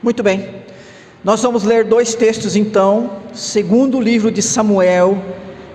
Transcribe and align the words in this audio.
Muito 0.00 0.22
bem. 0.22 0.48
Nós 1.24 1.42
vamos 1.42 1.64
ler 1.64 1.84
dois 1.84 2.14
textos 2.14 2.54
então, 2.54 3.10
segundo 3.34 4.00
livro 4.00 4.30
de 4.30 4.40
Samuel, 4.40 5.20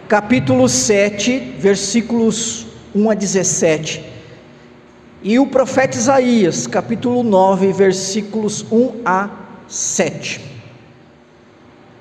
capítulo 0.08 0.70
7, 0.70 1.56
versículos 1.60 2.66
1 2.96 3.10
a 3.10 3.14
17. 3.14 4.02
E 5.22 5.38
o 5.38 5.48
profeta 5.48 5.98
Isaías, 5.98 6.68
capítulo 6.68 7.22
9, 7.22 7.74
versículos 7.74 8.66
1 8.72 9.02
a 9.06 9.30
7. 9.68 10.40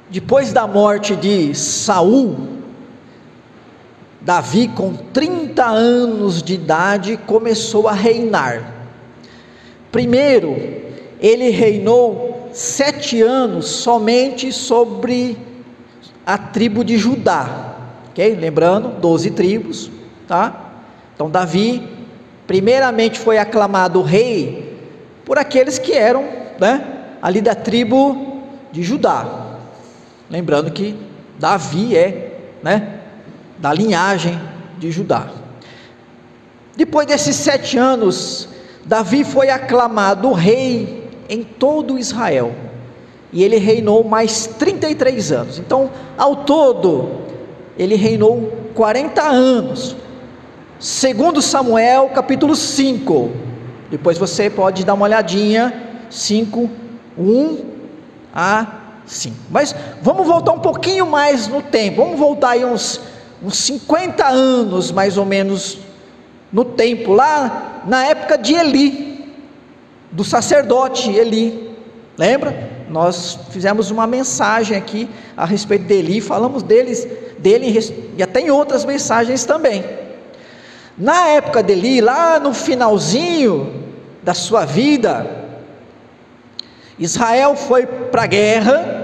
Depois 0.08 0.52
da 0.52 0.68
morte 0.68 1.16
de 1.16 1.52
Saul, 1.56 2.36
Davi, 4.20 4.68
com 4.68 4.94
30 4.94 5.64
anos 5.64 6.40
de 6.40 6.54
idade, 6.54 7.16
começou 7.26 7.88
a 7.88 7.92
reinar. 7.92 8.72
Primeiro, 9.90 10.81
ele 11.22 11.50
reinou 11.50 12.50
sete 12.52 13.22
anos 13.22 13.66
somente 13.66 14.52
sobre 14.52 15.38
a 16.26 16.36
tribo 16.36 16.84
de 16.84 16.98
Judá, 16.98 17.76
ok? 18.10 18.34
Lembrando, 18.34 19.00
doze 19.00 19.30
tribos, 19.30 19.88
tá? 20.26 20.72
Então, 21.14 21.30
Davi, 21.30 21.88
primeiramente 22.46 23.20
foi 23.20 23.38
aclamado 23.38 24.02
rei 24.02 24.76
por 25.24 25.38
aqueles 25.38 25.78
que 25.78 25.92
eram, 25.92 26.24
né, 26.58 26.84
ali 27.22 27.40
da 27.40 27.54
tribo 27.54 28.42
de 28.72 28.82
Judá. 28.82 29.58
Lembrando 30.28 30.72
que 30.72 30.96
Davi 31.38 31.96
é, 31.96 32.40
né, 32.62 33.00
da 33.58 33.72
linhagem 33.72 34.38
de 34.76 34.90
Judá. 34.90 35.28
Depois 36.76 37.06
desses 37.06 37.36
sete 37.36 37.78
anos, 37.78 38.48
Davi 38.84 39.22
foi 39.22 39.50
aclamado 39.50 40.32
rei 40.32 41.01
em 41.32 41.42
todo 41.42 41.98
Israel. 41.98 42.52
E 43.32 43.42
ele 43.42 43.56
reinou 43.56 44.04
mais 44.04 44.46
33 44.46 45.32
anos. 45.32 45.58
Então, 45.58 45.90
ao 46.18 46.36
todo, 46.36 47.22
ele 47.78 47.94
reinou 47.94 48.52
40 48.74 49.22
anos. 49.22 49.96
Segundo 50.78 51.40
Samuel, 51.40 52.10
capítulo 52.10 52.54
5. 52.54 53.30
Depois 53.90 54.18
você 54.18 54.50
pode 54.50 54.84
dar 54.84 54.94
uma 54.94 55.04
olhadinha, 55.04 55.72
5, 56.10 56.70
1 57.16 57.58
a 58.34 58.66
5. 59.06 59.36
Mas 59.50 59.74
vamos 60.02 60.26
voltar 60.26 60.52
um 60.52 60.60
pouquinho 60.60 61.06
mais 61.06 61.48
no 61.48 61.62
tempo. 61.62 62.02
Vamos 62.02 62.18
voltar 62.18 62.50
aí 62.50 62.64
uns 62.64 63.00
uns 63.42 63.56
50 63.56 64.26
anos 64.26 64.92
mais 64.92 65.18
ou 65.18 65.24
menos 65.24 65.78
no 66.52 66.64
tempo, 66.64 67.12
lá 67.12 67.82
na 67.86 68.04
época 68.04 68.38
de 68.38 68.54
Eli, 68.54 69.11
do 70.12 70.22
sacerdote 70.22 71.10
Eli, 71.10 71.74
lembra? 72.16 72.70
Nós 72.88 73.38
fizemos 73.50 73.90
uma 73.90 74.06
mensagem 74.06 74.76
aqui 74.76 75.08
a 75.36 75.44
respeito 75.44 75.86
de 75.86 75.94
Eli, 75.94 76.20
falamos 76.20 76.62
deles, 76.62 77.08
dele 77.38 77.78
e 78.16 78.22
até 78.22 78.40
em 78.40 78.50
outras 78.50 78.84
mensagens 78.84 79.44
também. 79.44 79.84
Na 80.96 81.28
época 81.28 81.62
de 81.62 81.72
Eli, 81.72 82.00
lá 82.00 82.38
no 82.38 82.52
finalzinho 82.52 83.82
da 84.22 84.34
sua 84.34 84.64
vida, 84.64 85.26
Israel 86.98 87.56
foi 87.56 87.86
para 87.86 88.24
a 88.24 88.26
guerra, 88.26 89.02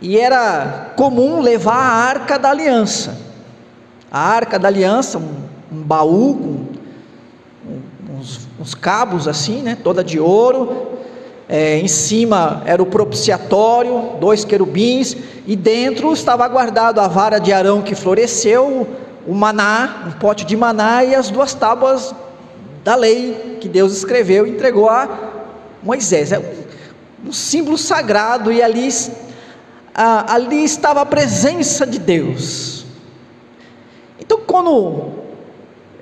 e 0.00 0.18
era 0.18 0.92
comum 0.96 1.40
levar 1.40 1.74
a 1.74 1.92
arca 1.92 2.38
da 2.38 2.50
aliança. 2.50 3.18
A 4.10 4.20
arca 4.20 4.58
da 4.58 4.68
aliança, 4.68 5.18
um, 5.18 5.34
um 5.72 5.82
baú 5.82 6.34
com 6.34 6.57
uns, 8.60 8.74
cabos 8.74 9.28
assim, 9.28 9.62
né, 9.62 9.76
toda 9.82 10.02
de 10.02 10.18
ouro. 10.18 10.98
É, 11.48 11.78
em 11.78 11.88
cima 11.88 12.62
era 12.66 12.82
o 12.82 12.86
propiciatório, 12.86 14.16
dois 14.20 14.44
querubins, 14.44 15.16
e 15.46 15.56
dentro 15.56 16.12
estava 16.12 16.46
guardado 16.46 17.00
a 17.00 17.08
vara 17.08 17.38
de 17.38 17.54
Arão 17.54 17.80
que 17.80 17.94
floresceu, 17.94 18.86
o 19.26 19.34
maná, 19.34 20.04
um 20.06 20.10
pote 20.12 20.44
de 20.44 20.56
maná 20.56 21.02
e 21.04 21.14
as 21.14 21.30
duas 21.30 21.54
tábuas 21.54 22.14
da 22.84 22.94
lei 22.94 23.58
que 23.60 23.68
Deus 23.68 23.96
escreveu 23.96 24.46
e 24.46 24.50
entregou 24.50 24.90
a 24.90 25.08
Moisés. 25.82 26.32
É 26.32 26.38
um, 27.26 27.32
símbolo 27.32 27.78
sagrado, 27.78 28.52
e 28.52 28.62
ali 28.62 28.88
ali 29.94 30.62
estava 30.62 31.00
a 31.00 31.06
presença 31.06 31.86
de 31.86 31.98
Deus. 31.98 32.86
Então, 34.20 34.40
quando 34.46 35.10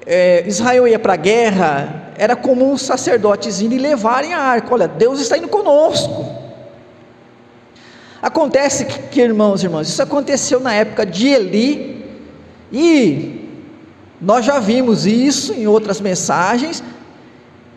é, 0.04 0.44
Israel 0.46 0.86
ia 0.86 0.98
para 0.98 1.14
a 1.14 1.16
guerra, 1.16 2.05
era 2.18 2.34
comum 2.34 2.72
os 2.72 2.82
sacerdotes 2.82 3.60
irem 3.60 3.78
levarem 3.78 4.32
a 4.32 4.40
arca. 4.40 4.72
Olha, 4.72 4.88
Deus 4.88 5.20
está 5.20 5.36
indo 5.36 5.48
conosco. 5.48 6.26
Acontece 8.22 8.86
que, 8.86 8.98
que 9.08 9.20
irmãos 9.20 9.62
e 9.62 9.66
irmãs, 9.66 9.88
isso 9.88 10.02
aconteceu 10.02 10.58
na 10.58 10.72
época 10.72 11.04
de 11.04 11.28
Eli, 11.28 12.04
e 12.72 13.48
nós 14.20 14.44
já 14.44 14.58
vimos 14.58 15.06
isso 15.06 15.52
em 15.52 15.66
outras 15.66 16.00
mensagens. 16.00 16.82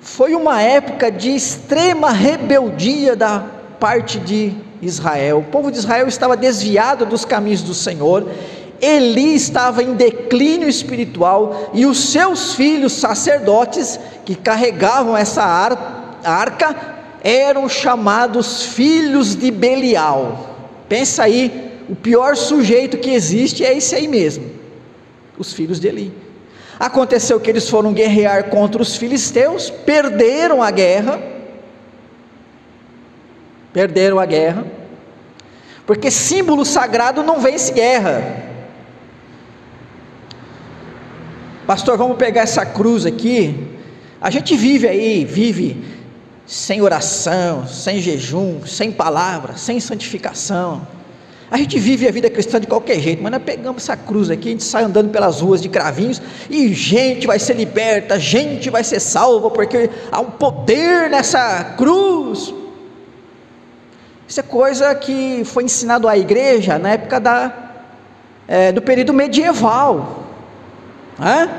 Foi 0.01 0.33
uma 0.33 0.61
época 0.61 1.11
de 1.11 1.29
extrema 1.29 2.11
rebeldia 2.11 3.15
da 3.15 3.45
parte 3.79 4.19
de 4.19 4.53
Israel. 4.81 5.39
O 5.39 5.43
povo 5.43 5.71
de 5.71 5.77
Israel 5.77 6.07
estava 6.07 6.37
desviado 6.37 7.05
dos 7.05 7.25
caminhos 7.25 7.61
do 7.61 7.73
Senhor. 7.73 8.27
Eli 8.81 9.35
estava 9.35 9.83
em 9.83 9.93
declínio 9.93 10.69
espiritual 10.69 11.71
e 11.73 11.85
os 11.85 12.11
seus 12.11 12.53
filhos 12.53 12.93
sacerdotes 12.93 13.99
que 14.25 14.35
carregavam 14.35 15.15
essa 15.17 15.43
arca 15.43 16.75
eram 17.23 17.67
chamados 17.67 18.63
filhos 18.63 19.35
de 19.35 19.51
Belial. 19.51 20.55
Pensa 20.87 21.23
aí, 21.23 21.83
o 21.89 21.95
pior 21.95 22.35
sujeito 22.37 22.97
que 22.97 23.11
existe 23.11 23.65
é 23.65 23.75
esse 23.75 23.95
aí 23.95 24.07
mesmo, 24.07 24.45
os 25.37 25.53
filhos 25.53 25.79
de 25.79 25.87
Eli. 25.87 26.13
Aconteceu 26.79 27.39
que 27.39 27.49
eles 27.49 27.67
foram 27.67 27.93
guerrear 27.93 28.45
contra 28.45 28.81
os 28.81 28.95
filisteus, 28.95 29.69
perderam 29.69 30.63
a 30.63 30.71
guerra 30.71 31.19
perderam 33.73 34.19
a 34.19 34.25
guerra, 34.25 34.65
porque 35.85 36.11
símbolo 36.11 36.65
sagrado 36.65 37.23
não 37.23 37.39
vence 37.39 37.71
guerra. 37.71 38.48
Pastor, 41.69 41.99
vamos 41.99 42.17
pegar 42.17 42.41
essa 42.41 42.65
cruz 42.65 43.05
aqui. 43.05 43.55
A 44.19 44.31
gente 44.31 44.57
vive 44.57 44.87
aí, 44.87 45.23
vive 45.23 45.85
sem 46.43 46.81
oração, 46.81 47.67
sem 47.67 48.01
jejum, 48.01 48.65
sem 48.65 48.91
palavra, 48.91 49.55
sem 49.55 49.79
santificação. 49.79 50.81
A 51.51 51.57
gente 51.57 51.77
vive 51.77 52.07
a 52.07 52.11
vida 52.11 52.27
cristã 52.27 52.59
de 52.59 52.65
qualquer 52.65 52.99
jeito, 52.99 53.21
mas 53.21 53.31
nós 53.31 53.43
pegamos 53.43 53.83
essa 53.83 53.95
cruz 53.95 54.31
aqui, 54.31 54.47
a 54.47 54.51
gente 54.53 54.63
sai 54.63 54.83
andando 54.83 55.11
pelas 55.11 55.41
ruas 55.41 55.61
de 55.61 55.69
cravinhos 55.69 56.19
e 56.49 56.73
gente 56.73 57.27
vai 57.27 57.37
ser 57.37 57.53
liberta, 57.53 58.19
gente 58.19 58.71
vai 58.71 58.83
ser 58.83 58.99
salva, 58.99 59.51
porque 59.51 59.91
há 60.11 60.21
um 60.21 60.31
poder 60.31 61.07
nessa 61.07 61.75
cruz. 61.77 62.51
Isso 64.27 64.39
é 64.39 64.43
coisa 64.43 64.95
que 64.95 65.43
foi 65.45 65.65
ensinado 65.65 66.07
à 66.07 66.17
igreja 66.17 66.79
na 66.79 66.93
época 66.93 67.19
da, 67.19 67.53
é, 68.47 68.71
do 68.71 68.81
período 68.81 69.13
medieval. 69.13 70.18
Né? 71.19 71.49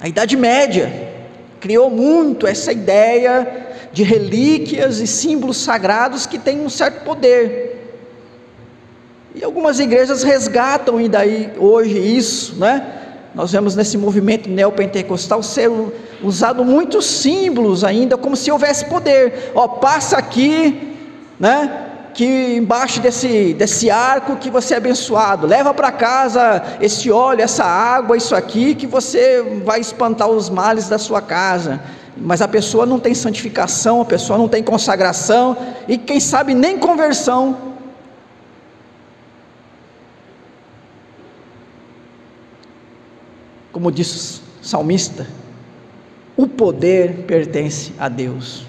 A 0.00 0.08
Idade 0.08 0.36
Média 0.36 0.92
criou 1.60 1.88
muito 1.88 2.46
essa 2.46 2.72
ideia 2.72 3.64
de 3.90 4.02
relíquias 4.02 5.00
e 5.00 5.06
símbolos 5.06 5.56
sagrados 5.56 6.26
que 6.26 6.38
têm 6.38 6.60
um 6.60 6.68
certo 6.68 7.04
poder. 7.04 7.74
E 9.34 9.42
algumas 9.42 9.80
igrejas 9.80 10.22
resgatam 10.22 10.98
ainda 10.98 11.20
aí 11.20 11.50
hoje 11.58 11.98
isso, 11.98 12.56
né? 12.56 12.86
Nós 13.34 13.50
vemos 13.50 13.74
nesse 13.74 13.98
movimento 13.98 14.48
neopentecostal 14.48 15.42
ser 15.42 15.70
usado 16.22 16.64
muitos 16.64 17.04
símbolos 17.04 17.82
ainda, 17.82 18.16
como 18.16 18.36
se 18.36 18.50
houvesse 18.50 18.84
poder. 18.84 19.50
Ó, 19.54 19.66
passa 19.66 20.16
aqui, 20.16 20.96
né? 21.40 21.83
Que 22.14 22.56
embaixo 22.56 23.00
desse, 23.00 23.52
desse 23.54 23.90
arco 23.90 24.36
que 24.36 24.48
você 24.48 24.74
é 24.74 24.76
abençoado, 24.76 25.48
leva 25.48 25.74
para 25.74 25.90
casa 25.90 26.62
esse 26.80 27.10
óleo, 27.10 27.42
essa 27.42 27.64
água, 27.64 28.16
isso 28.16 28.36
aqui, 28.36 28.76
que 28.76 28.86
você 28.86 29.42
vai 29.64 29.80
espantar 29.80 30.28
os 30.28 30.48
males 30.48 30.88
da 30.88 30.96
sua 30.96 31.20
casa. 31.20 31.82
Mas 32.16 32.40
a 32.40 32.46
pessoa 32.46 32.86
não 32.86 33.00
tem 33.00 33.12
santificação, 33.14 34.00
a 34.00 34.04
pessoa 34.04 34.38
não 34.38 34.46
tem 34.48 34.62
consagração, 34.62 35.56
e 35.88 35.98
quem 35.98 36.20
sabe 36.20 36.54
nem 36.54 36.78
conversão. 36.78 37.74
Como 43.72 43.90
disse 43.90 44.40
o 44.62 44.64
salmista, 44.64 45.26
o 46.36 46.46
poder 46.46 47.24
pertence 47.26 47.92
a 47.98 48.08
Deus, 48.08 48.64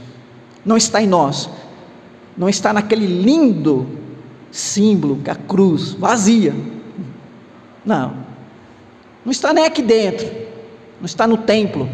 não 0.65 0.75
está 0.75 0.99
em 0.99 1.07
nós, 1.07 1.47
não 2.37 2.49
está 2.49 2.73
naquele 2.73 3.05
lindo 3.05 3.87
símbolo, 4.51 5.19
a 5.29 5.35
cruz, 5.35 5.93
vazia. 5.93 6.53
Não, 7.85 8.15
não 9.23 9.31
está 9.31 9.53
nem 9.53 9.65
aqui 9.65 9.81
dentro, 9.81 10.27
não 10.99 11.05
está 11.05 11.27
no 11.27 11.37
templo. 11.37 11.89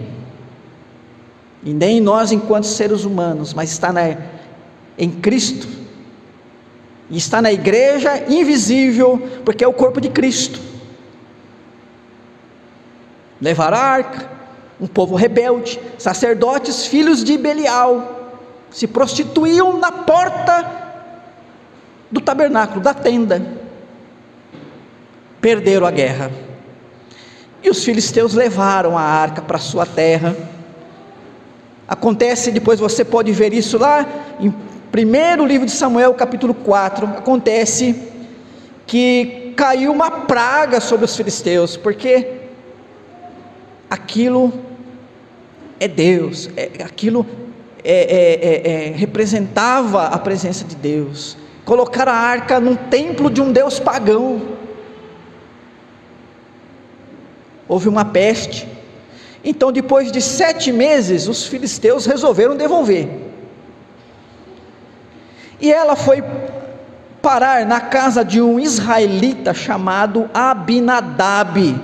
e 1.63 1.73
nem 1.73 1.97
em 1.97 2.01
nós 2.01 2.31
enquanto 2.31 2.65
seres 2.65 3.03
humanos, 3.05 3.53
mas 3.53 3.71
está 3.71 3.91
na, 3.93 4.17
em 4.97 5.11
Cristo, 5.11 5.67
e 7.09 7.17
está 7.17 7.41
na 7.41 7.51
igreja 7.51 8.25
invisível, 8.31 9.21
porque 9.43 9.63
é 9.63 9.67
o 9.67 9.73
corpo 9.73 9.99
de 9.99 10.09
Cristo. 10.09 10.59
Levar 13.39 13.73
a 13.73 13.79
arca, 13.79 14.29
um 14.79 14.87
povo 14.87 15.15
rebelde, 15.15 15.79
sacerdotes, 15.97 16.85
filhos 16.85 17.23
de 17.23 17.37
Belial, 17.37 18.20
se 18.71 18.87
prostituíam 18.87 19.77
na 19.77 19.91
porta 19.91 20.81
do 22.09 22.19
tabernáculo, 22.19 22.81
da 22.81 22.93
tenda, 22.93 23.45
perderam 25.39 25.85
a 25.85 25.91
guerra. 25.91 26.31
E 27.61 27.69
os 27.69 27.83
filisteus 27.83 28.33
levaram 28.33 28.97
a 28.97 29.01
arca 29.01 29.41
para 29.41 29.59
sua 29.59 29.85
terra. 29.85 30.35
Acontece, 31.87 32.51
depois 32.51 32.79
você 32.79 33.03
pode 33.03 33.31
ver 33.31 33.53
isso 33.53 33.77
lá 33.77 34.05
em 34.39 34.51
primeiro 34.91 35.45
livro 35.45 35.65
de 35.65 35.71
Samuel, 35.71 36.13
capítulo 36.13 36.53
4. 36.53 37.05
Acontece 37.05 38.09
que 38.87 39.53
caiu 39.55 39.91
uma 39.91 40.09
praga 40.09 40.79
sobre 40.79 41.05
os 41.05 41.15
filisteus, 41.15 41.77
porque 41.77 42.39
aquilo 43.89 44.53
é 45.79 45.87
Deus, 45.87 46.49
é, 46.55 46.83
aquilo 46.83 47.25
é, 47.83 47.93
é, 47.93 48.71
é, 48.71 48.87
é 48.87 48.91
representava 48.91 50.07
a 50.07 50.17
presença 50.17 50.63
de 50.63 50.75
Deus. 50.75 51.37
Colocar 51.65 52.07
a 52.07 52.15
arca 52.15 52.59
num 52.59 52.75
templo 52.75 53.29
de 53.29 53.41
um 53.41 53.51
Deus 53.51 53.79
pagão. 53.79 54.59
houve 57.71 57.87
uma 57.87 58.03
peste. 58.03 58.67
Então, 59.41 59.71
depois 59.71 60.11
de 60.11 60.21
sete 60.21 60.73
meses, 60.73 61.29
os 61.29 61.45
filisteus 61.45 62.05
resolveram 62.05 62.57
devolver. 62.57 63.07
E 65.57 65.71
ela 65.71 65.95
foi 65.95 66.21
parar 67.21 67.65
na 67.65 67.79
casa 67.79 68.25
de 68.25 68.41
um 68.41 68.59
israelita 68.59 69.53
chamado 69.53 70.29
Abinadab, 70.33 71.79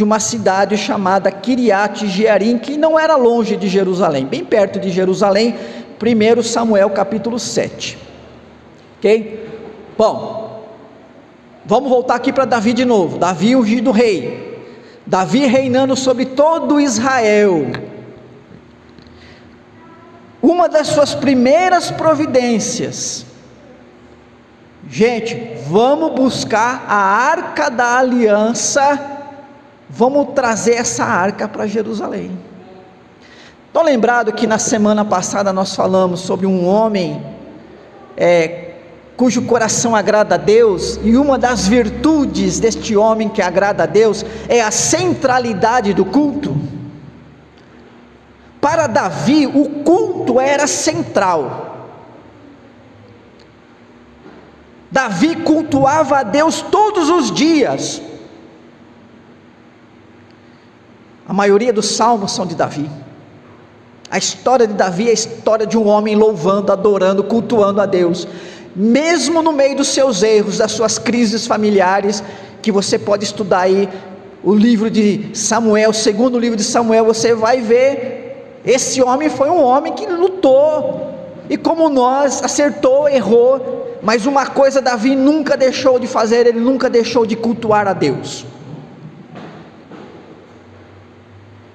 de 0.00 0.04
uma 0.04 0.18
cidade 0.18 0.78
chamada 0.78 1.30
Kiriat 1.30 2.06
Jearim, 2.06 2.56
que 2.56 2.78
não 2.78 2.98
era 2.98 3.16
longe 3.16 3.54
de 3.54 3.68
Jerusalém, 3.68 4.24
bem 4.24 4.42
perto 4.42 4.80
de 4.80 4.88
Jerusalém, 4.90 5.54
1 6.00 6.42
Samuel 6.42 6.88
capítulo 6.88 7.38
7. 7.38 7.98
Ok? 8.96 9.46
Bom, 9.98 10.64
vamos 11.66 11.90
voltar 11.90 12.14
aqui 12.14 12.32
para 12.32 12.46
Davi 12.46 12.72
de 12.72 12.86
novo. 12.86 13.18
Davi, 13.18 13.54
ungido 13.54 13.90
rei. 13.90 14.58
Davi 15.06 15.44
reinando 15.44 15.94
sobre 15.94 16.24
todo 16.24 16.80
Israel. 16.80 17.66
Uma 20.40 20.66
das 20.66 20.86
suas 20.86 21.14
primeiras 21.14 21.90
providências, 21.90 23.26
gente, 24.88 25.58
vamos 25.68 26.12
buscar 26.12 26.86
a 26.88 26.96
arca 26.96 27.68
da 27.68 27.98
aliança, 27.98 29.18
vamos 29.90 30.28
trazer 30.34 30.74
essa 30.74 31.04
arca 31.04 31.48
para 31.48 31.66
Jerusalém. 31.66 32.38
Estou 33.66 33.82
lembrado 33.82 34.32
que 34.32 34.46
na 34.46 34.58
semana 34.58 35.04
passada 35.04 35.52
nós 35.52 35.74
falamos 35.74 36.20
sobre 36.20 36.46
um 36.46 36.66
homem 36.66 37.24
é, 38.16 38.74
cujo 39.16 39.42
coração 39.42 39.94
agrada 39.94 40.36
a 40.36 40.38
Deus, 40.38 40.98
e 41.02 41.16
uma 41.16 41.38
das 41.38 41.68
virtudes 41.68 42.58
deste 42.58 42.96
homem 42.96 43.28
que 43.28 43.42
agrada 43.42 43.82
a 43.82 43.86
Deus 43.86 44.24
é 44.48 44.62
a 44.62 44.70
centralidade 44.70 45.92
do 45.92 46.04
culto. 46.04 46.56
Para 48.60 48.86
Davi, 48.86 49.46
o 49.46 49.82
culto 49.84 50.40
era 50.40 50.66
central. 50.66 51.88
Davi 54.90 55.36
cultuava 55.36 56.18
a 56.18 56.22
Deus 56.22 56.62
todos 56.62 57.08
os 57.08 57.30
dias. 57.30 58.02
A 61.30 61.32
maioria 61.32 61.72
dos 61.72 61.86
salmos 61.86 62.32
são 62.32 62.44
de 62.44 62.54
Davi. 62.54 62.90
A 64.10 64.18
história 64.18 64.66
de 64.66 64.74
Davi 64.74 65.06
é 65.06 65.10
a 65.12 65.14
história 65.14 65.64
de 65.64 65.78
um 65.78 65.86
homem 65.86 66.14
louvando, 66.14 66.72
adorando, 66.72 67.24
cultuando 67.24 67.80
a 67.80 67.86
Deus 67.86 68.26
mesmo 68.74 69.42
no 69.42 69.52
meio 69.52 69.76
dos 69.76 69.88
seus 69.88 70.22
erros, 70.22 70.58
das 70.58 70.72
suas 70.72 70.98
crises 70.98 71.46
familiares, 71.46 72.22
que 72.62 72.70
você 72.70 72.98
pode 72.98 73.24
estudar 73.24 73.60
aí 73.60 73.88
o 74.42 74.54
livro 74.54 74.90
de 74.90 75.30
Samuel, 75.34 75.90
o 75.90 75.94
segundo 75.94 76.38
livro 76.38 76.56
de 76.56 76.64
Samuel, 76.64 77.04
você 77.04 77.34
vai 77.34 77.60
ver, 77.60 78.60
esse 78.64 79.02
homem 79.02 79.28
foi 79.28 79.50
um 79.50 79.62
homem 79.62 79.92
que 79.92 80.06
lutou, 80.06 81.08
e 81.48 81.56
como 81.56 81.88
nós, 81.88 82.42
acertou, 82.42 83.08
errou, 83.08 83.98
mas 84.02 84.24
uma 84.24 84.46
coisa 84.46 84.80
Davi 84.80 85.14
nunca 85.14 85.56
deixou 85.56 85.98
de 85.98 86.06
fazer, 86.06 86.46
ele 86.46 86.60
nunca 86.60 86.88
deixou 86.88 87.26
de 87.26 87.36
cultuar 87.36 87.86
a 87.86 87.92
Deus. 87.92 88.46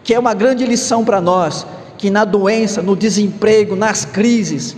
Que 0.05 0.13
é 0.13 0.19
uma 0.19 0.33
grande 0.33 0.65
lição 0.65 1.03
para 1.03 1.19
nós, 1.19 1.67
que 1.97 2.09
na 2.09 2.23
doença, 2.23 2.81
no 2.81 2.95
desemprego, 2.95 3.75
nas 3.75 4.05
crises, 4.05 4.77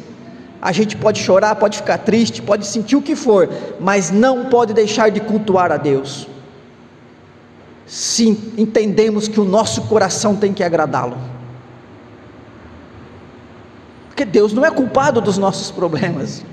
a 0.59 0.71
gente 0.71 0.97
pode 0.97 1.19
chorar, 1.19 1.53
pode 1.55 1.77
ficar 1.77 1.99
triste, 1.99 2.41
pode 2.41 2.65
sentir 2.65 2.95
o 2.95 3.01
que 3.01 3.15
for, 3.15 3.47
mas 3.79 4.09
não 4.09 4.45
pode 4.45 4.73
deixar 4.73 5.11
de 5.11 5.19
cultuar 5.19 5.71
a 5.71 5.77
Deus. 5.77 6.27
Sim, 7.85 8.53
entendemos 8.57 9.27
que 9.27 9.39
o 9.39 9.45
nosso 9.45 9.83
coração 9.83 10.35
tem 10.35 10.53
que 10.53 10.63
agradá-lo. 10.63 11.17
Porque 14.07 14.25
Deus 14.25 14.51
não 14.51 14.65
é 14.65 14.71
culpado 14.71 15.21
dos 15.21 15.37
nossos 15.37 15.69
problemas. 15.69 16.43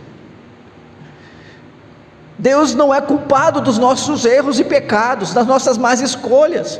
Deus 2.38 2.74
não 2.74 2.92
é 2.92 3.00
culpado 3.00 3.60
dos 3.60 3.78
nossos 3.78 4.24
erros 4.24 4.60
e 4.60 4.64
pecados, 4.64 5.32
das 5.32 5.46
nossas 5.46 5.78
más 5.78 6.00
escolhas. 6.00 6.78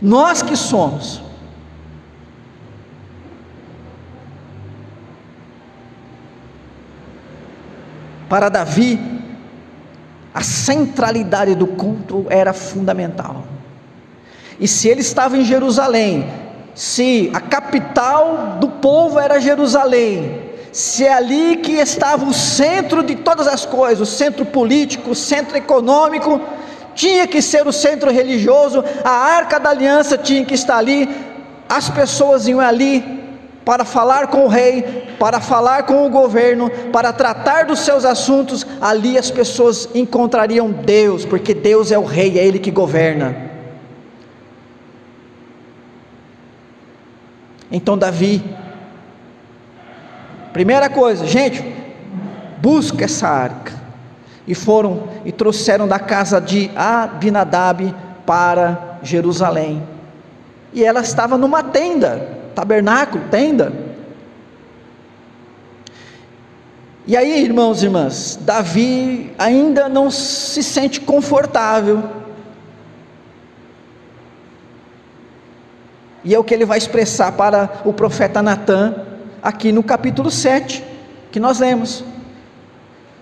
Nós 0.00 0.42
que 0.42 0.56
somos. 0.56 1.20
Para 8.28 8.48
Davi, 8.48 8.98
a 10.32 10.42
centralidade 10.42 11.54
do 11.54 11.66
culto 11.66 12.26
era 12.30 12.52
fundamental. 12.52 13.44
E 14.58 14.68
se 14.68 14.88
ele 14.88 15.00
estava 15.00 15.36
em 15.36 15.44
Jerusalém, 15.44 16.30
se 16.74 17.30
a 17.34 17.40
capital 17.40 18.58
do 18.60 18.68
povo 18.68 19.18
era 19.18 19.40
Jerusalém, 19.40 20.50
se 20.72 21.04
é 21.04 21.12
ali 21.12 21.56
que 21.56 21.72
estava 21.72 22.24
o 22.24 22.32
centro 22.32 23.02
de 23.02 23.16
todas 23.16 23.48
as 23.48 23.66
coisas, 23.66 24.00
o 24.00 24.10
centro 24.10 24.44
político, 24.44 25.10
o 25.10 25.14
centro 25.14 25.56
econômico, 25.56 26.40
tinha 27.00 27.26
que 27.26 27.40
ser 27.40 27.66
o 27.66 27.72
centro 27.72 28.10
religioso, 28.12 28.84
a 29.02 29.10
arca 29.10 29.58
da 29.58 29.70
aliança 29.70 30.18
tinha 30.18 30.44
que 30.44 30.52
estar 30.52 30.76
ali, 30.76 31.08
as 31.66 31.88
pessoas 31.88 32.46
iam 32.46 32.60
ali 32.60 33.18
para 33.64 33.86
falar 33.86 34.26
com 34.26 34.44
o 34.44 34.48
rei, 34.48 35.06
para 35.18 35.40
falar 35.40 35.84
com 35.84 36.06
o 36.06 36.10
governo, 36.10 36.68
para 36.92 37.10
tratar 37.10 37.64
dos 37.64 37.80
seus 37.80 38.04
assuntos, 38.04 38.66
ali 38.82 39.16
as 39.16 39.30
pessoas 39.30 39.88
encontrariam 39.94 40.70
Deus, 40.70 41.24
porque 41.24 41.54
Deus 41.54 41.90
é 41.90 41.98
o 41.98 42.04
rei, 42.04 42.38
é 42.38 42.44
Ele 42.44 42.58
que 42.58 42.70
governa. 42.70 43.34
Então, 47.72 47.96
Davi, 47.96 48.44
primeira 50.52 50.90
coisa, 50.90 51.26
gente, 51.26 51.64
busca 52.58 53.06
essa 53.06 53.26
arca. 53.26 53.79
E 54.46 54.54
foram 54.54 55.08
e 55.24 55.32
trouxeram 55.32 55.86
da 55.86 55.98
casa 55.98 56.40
de 56.40 56.70
Abinadab 56.74 57.94
para 58.26 58.98
Jerusalém. 59.02 59.82
E 60.72 60.84
ela 60.84 61.00
estava 61.00 61.36
numa 61.36 61.62
tenda 61.62 62.40
tabernáculo, 62.54 63.24
tenda. 63.30 63.72
E 67.06 67.16
aí, 67.16 67.42
irmãos 67.42 67.82
e 67.82 67.86
irmãs, 67.86 68.38
Davi 68.40 69.32
ainda 69.38 69.88
não 69.88 70.10
se 70.10 70.62
sente 70.62 71.00
confortável. 71.00 72.02
E 76.22 76.34
é 76.34 76.38
o 76.38 76.44
que 76.44 76.52
ele 76.52 76.66
vai 76.66 76.76
expressar 76.76 77.32
para 77.32 77.80
o 77.84 77.92
profeta 77.92 78.42
Natan, 78.42 78.94
aqui 79.42 79.72
no 79.72 79.82
capítulo 79.82 80.30
7, 80.30 80.84
que 81.32 81.40
nós 81.40 81.58
lemos. 81.58 82.04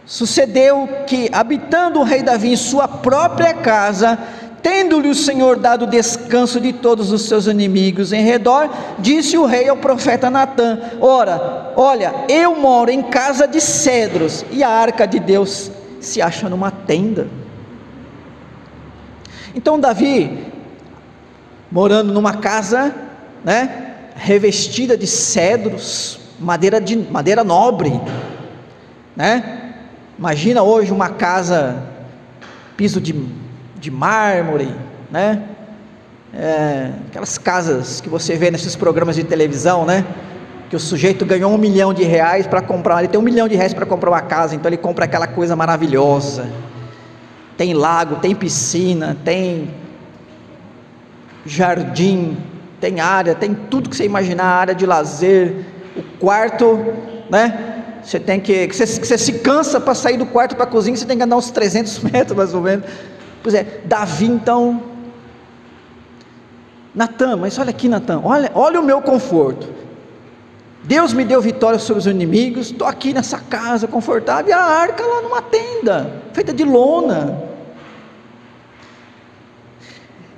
Sucedeu 0.08 0.88
que, 1.06 1.28
habitando 1.32 2.00
o 2.00 2.02
rei 2.02 2.22
Davi 2.22 2.52
em 2.52 2.56
sua 2.56 2.88
própria 2.88 3.54
casa, 3.54 4.18
Tendo-lhe 4.62 5.08
o 5.08 5.14
Senhor 5.14 5.56
dado 5.56 5.86
descanso 5.86 6.60
de 6.60 6.72
todos 6.72 7.12
os 7.12 7.22
seus 7.22 7.46
inimigos 7.46 8.12
em 8.12 8.22
redor, 8.22 8.68
disse 8.98 9.38
o 9.38 9.46
rei 9.46 9.68
ao 9.68 9.76
profeta 9.76 10.28
Natã: 10.28 10.80
Ora, 11.00 11.72
olha, 11.76 12.12
eu 12.28 12.56
moro 12.56 12.90
em 12.90 13.02
casa 13.02 13.46
de 13.46 13.60
cedros, 13.60 14.44
e 14.50 14.62
a 14.62 14.68
arca 14.68 15.06
de 15.06 15.20
Deus 15.20 15.70
se 16.00 16.20
acha 16.20 16.48
numa 16.48 16.70
tenda. 16.70 17.28
Então 19.54 19.78
Davi, 19.78 20.46
morando 21.70 22.12
numa 22.12 22.34
casa, 22.34 22.94
né, 23.44 23.94
revestida 24.16 24.96
de 24.96 25.06
cedros, 25.06 26.18
madeira 26.38 26.80
de 26.80 26.96
madeira 26.96 27.44
nobre, 27.44 27.98
né? 29.14 29.67
Imagina 30.18 30.64
hoje 30.64 30.90
uma 30.90 31.10
casa 31.10 31.80
piso 32.76 33.00
de, 33.00 33.14
de 33.76 33.88
mármore, 33.88 34.74
né? 35.08 35.44
É, 36.34 36.90
aquelas 37.06 37.38
casas 37.38 38.00
que 38.00 38.08
você 38.08 38.34
vê 38.34 38.50
nesses 38.50 38.74
programas 38.74 39.14
de 39.14 39.22
televisão, 39.22 39.86
né? 39.86 40.04
Que 40.68 40.74
o 40.74 40.80
sujeito 40.80 41.24
ganhou 41.24 41.52
um 41.52 41.56
milhão 41.56 41.94
de 41.94 42.02
reais 42.02 42.48
para 42.48 42.60
comprar, 42.60 42.98
ele 42.98 43.06
tem 43.06 43.18
um 43.18 43.22
milhão 43.22 43.46
de 43.46 43.54
reais 43.54 43.72
para 43.72 43.86
comprar 43.86 44.10
uma 44.10 44.20
casa, 44.20 44.56
então 44.56 44.68
ele 44.68 44.76
compra 44.76 45.04
aquela 45.04 45.28
coisa 45.28 45.54
maravilhosa. 45.54 46.50
Tem 47.56 47.72
lago, 47.72 48.16
tem 48.16 48.34
piscina, 48.34 49.16
tem 49.24 49.70
jardim, 51.46 52.36
tem 52.80 52.98
área, 52.98 53.36
tem 53.36 53.54
tudo 53.54 53.88
que 53.88 53.96
você 53.96 54.04
imaginar, 54.04 54.46
área 54.46 54.74
de 54.74 54.84
lazer, 54.84 55.64
o 55.96 56.02
quarto, 56.18 56.76
né? 57.30 57.77
Você 58.08 58.18
tem 58.18 58.40
que, 58.40 58.66
você, 58.68 58.86
você 58.86 59.18
se 59.18 59.34
cansa 59.34 59.78
para 59.78 59.94
sair 59.94 60.16
do 60.16 60.24
quarto 60.24 60.56
para 60.56 60.64
a 60.64 60.66
cozinha, 60.66 60.96
você 60.96 61.04
tem 61.04 61.18
que 61.18 61.22
andar 61.22 61.36
uns 61.36 61.50
300 61.50 61.98
metros 62.10 62.34
mais 62.34 62.54
ou 62.54 62.62
menos. 62.62 62.86
Pois 63.42 63.54
é, 63.54 63.82
Davi 63.84 64.24
então, 64.24 64.82
Natan, 66.94 67.36
mas 67.36 67.58
olha 67.58 67.68
aqui 67.68 67.86
Natan, 67.86 68.22
olha, 68.24 68.50
olha 68.54 68.80
o 68.80 68.82
meu 68.82 69.02
conforto. 69.02 69.68
Deus 70.84 71.12
me 71.12 71.22
deu 71.22 71.38
vitória 71.42 71.78
sobre 71.78 71.98
os 71.98 72.06
inimigos, 72.06 72.70
estou 72.70 72.88
aqui 72.88 73.12
nessa 73.12 73.38
casa 73.40 73.86
confortável, 73.86 74.48
e 74.48 74.52
a 74.54 74.58
arca 74.58 75.04
lá 75.04 75.20
numa 75.20 75.42
tenda, 75.42 76.22
feita 76.32 76.54
de 76.54 76.64
lona. 76.64 77.42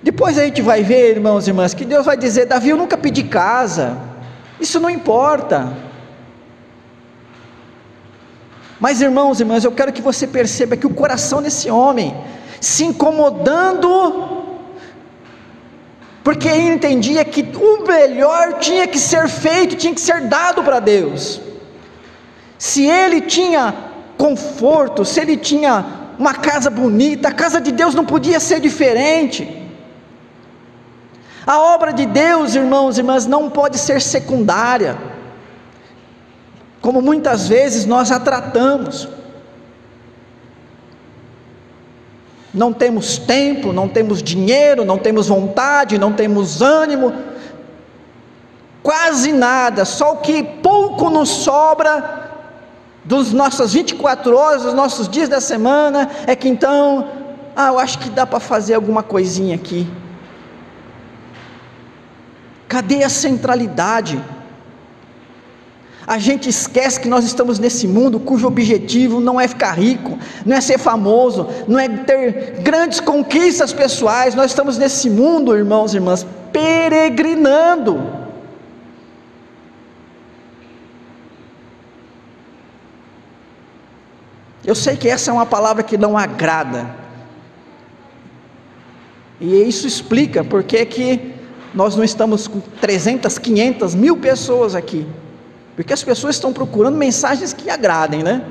Depois 0.03 0.37
a 0.37 0.45
gente 0.45 0.61
vai 0.61 0.83
ver, 0.83 1.11
irmãos 1.13 1.47
e 1.47 1.51
irmãs, 1.51 1.73
que 1.73 1.85
Deus 1.85 2.05
vai 2.05 2.17
dizer: 2.17 2.47
Davi, 2.47 2.71
eu 2.71 2.77
nunca 2.77 2.99
pedi 2.99 3.23
casa, 3.23 3.97
isso 4.59 4.81
não 4.81 4.91
importa. 4.91 5.90
Mas, 8.81 9.03
irmãos 9.03 9.39
e 9.39 9.43
irmãs, 9.43 9.63
eu 9.63 9.73
quero 9.73 9.93
que 9.93 10.01
você 10.01 10.27
perceba 10.27 10.77
que 10.77 10.87
o 10.87 10.95
coração 10.95 11.43
desse 11.43 11.71
homem, 11.71 12.17
se 12.61 12.85
incomodando, 12.85 14.41
porque 16.25 16.49
ele 16.49 16.75
entendia 16.75 17.23
que 17.25 17.43
o 17.43 17.87
melhor 17.87 18.55
tinha 18.59 18.87
que 18.87 18.99
ser 18.99 19.29
feito, 19.29 19.77
tinha 19.77 19.95
que 19.95 20.01
ser 20.01 20.23
dado 20.23 20.63
para 20.63 20.81
Deus. 20.81 21.41
Se 22.59 22.87
ele 22.87 23.21
tinha 23.21 23.75
conforto, 24.17 25.05
se 25.05 25.21
ele 25.21 25.37
tinha 25.37 25.85
uma 26.19 26.35
casa 26.35 26.71
bonita, 26.71 27.29
a 27.29 27.33
casa 27.33 27.61
de 27.61 27.73
Deus 27.73 27.95
não 27.95 28.05
podia 28.05 28.41
ser 28.41 28.61
diferente. 28.61 29.61
A 31.47 31.59
obra 31.59 31.93
de 31.93 32.07
Deus, 32.07 32.55
irmãos 32.55 32.97
e 32.97 33.01
irmãs, 33.01 33.27
não 33.27 33.51
pode 33.51 33.79
ser 33.79 34.01
secundária, 34.01 34.97
como 36.81 37.03
muitas 37.03 37.47
vezes 37.49 37.85
nós 37.85 38.11
a 38.11 38.19
tratamos. 38.19 39.09
Não 42.53 42.73
temos 42.73 43.17
tempo, 43.19 43.73
não 43.73 43.89
temos 43.89 44.23
dinheiro, 44.23 44.85
não 44.85 44.99
temos 44.99 45.29
vontade, 45.29 45.99
não 45.99 46.13
temos 46.13 46.61
ânimo, 46.61 47.13
quase 48.83 49.33
nada, 49.33 49.85
só 49.85 50.15
o 50.15 50.17
que 50.17 50.43
pouco 50.43 51.09
nos 51.11 51.29
sobra 51.29 52.29
dos 53.05 53.33
nossas 53.33 53.73
24 53.73 54.37
horas, 54.37 54.63
dos 54.63 54.75
nossos 54.75 55.09
dias 55.09 55.29
da 55.29 55.41
semana, 55.41 56.11
é 56.27 56.35
que 56.35 56.49
então, 56.49 57.09
ah, 57.55 57.69
eu 57.69 57.79
acho 57.79 57.99
que 57.99 58.11
dá 58.11 58.27
para 58.27 58.41
fazer 58.41 58.75
alguma 58.75 59.03
coisinha 59.03 59.55
aqui. 59.55 59.87
Cadê 62.67 63.03
a 63.05 63.09
centralidade? 63.09 64.23
A 66.11 66.19
gente 66.19 66.49
esquece 66.49 66.99
que 66.99 67.09
nós 67.09 67.25
estamos 67.25 67.61
nesse 67.61 67.87
mundo 67.87 68.19
cujo 68.19 68.49
objetivo 68.49 69.21
não 69.21 69.41
é 69.41 69.47
ficar 69.47 69.79
rico, 69.79 70.19
não 70.45 70.57
é 70.57 70.61
ser 70.61 70.77
famoso, 70.77 71.47
não 71.69 71.79
é 71.79 71.89
ter 71.89 72.63
grandes 72.63 72.99
conquistas 72.99 73.73
pessoais. 73.73 74.35
Nós 74.35 74.51
estamos 74.51 74.77
nesse 74.77 75.09
mundo, 75.09 75.57
irmãos 75.57 75.95
e 75.95 75.99
irmãs, 75.99 76.27
peregrinando. 76.53 78.03
Eu 84.65 84.75
sei 84.75 84.97
que 84.97 85.09
essa 85.09 85.31
é 85.31 85.33
uma 85.33 85.47
palavra 85.47 85.85
que 85.85 85.97
não 85.97 86.19
agrada. 86.19 86.93
E 89.41 89.63
isso 89.63 89.87
explica 89.87 90.43
porque 90.43 90.85
que 90.87 91.35
nós 91.73 91.95
não 91.95 92.03
estamos 92.03 92.49
com 92.49 92.59
300, 92.59 93.39
500, 93.39 93.95
mil 93.95 94.17
pessoas 94.17 94.75
aqui, 94.75 95.07
porque 95.81 95.95
as 95.95 96.05
pessoas 96.05 96.37
estão 96.37 96.53
procurando 96.53 96.99
mensagens 96.99 97.55
que 97.55 97.71
agradem, 97.71 98.23
né? 98.23 98.43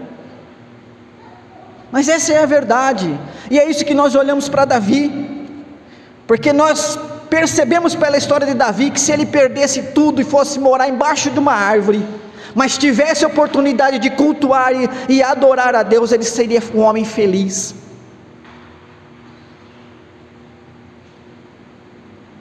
Mas 1.92 2.10
essa 2.10 2.34
é 2.34 2.42
a 2.42 2.46
verdade, 2.48 3.20
e 3.52 3.60
é 3.60 3.70
isso 3.70 3.86
que 3.86 3.94
nós 3.94 4.16
olhamos 4.16 4.50
para 4.50 4.66
Davi, 4.66 5.48
porque 6.26 6.52
nós 6.52 6.98
percebemos 7.30 7.94
pela 7.94 8.18
história 8.18 8.48
de 8.48 8.56
Davi 8.56 8.90
que 8.90 9.00
se 9.00 9.12
ele 9.12 9.28
perdesse 9.28 9.92
tudo 9.94 10.20
e 10.20 10.24
fosse 10.24 10.58
morar 10.58 10.90
embaixo 10.90 11.30
de 11.30 11.38
uma 11.38 11.54
árvore, 11.54 12.04
mas 12.56 12.80
tivesse 12.80 13.24
a 13.24 13.28
oportunidade 13.28 14.00
de 14.00 14.10
cultuar 14.10 14.74
e, 14.74 14.90
e 15.08 15.22
adorar 15.22 15.76
a 15.76 15.84
Deus, 15.84 16.12
ele 16.12 16.24
seria 16.24 16.64
um 16.74 16.80
homem 16.80 17.06
feliz. 17.06 17.76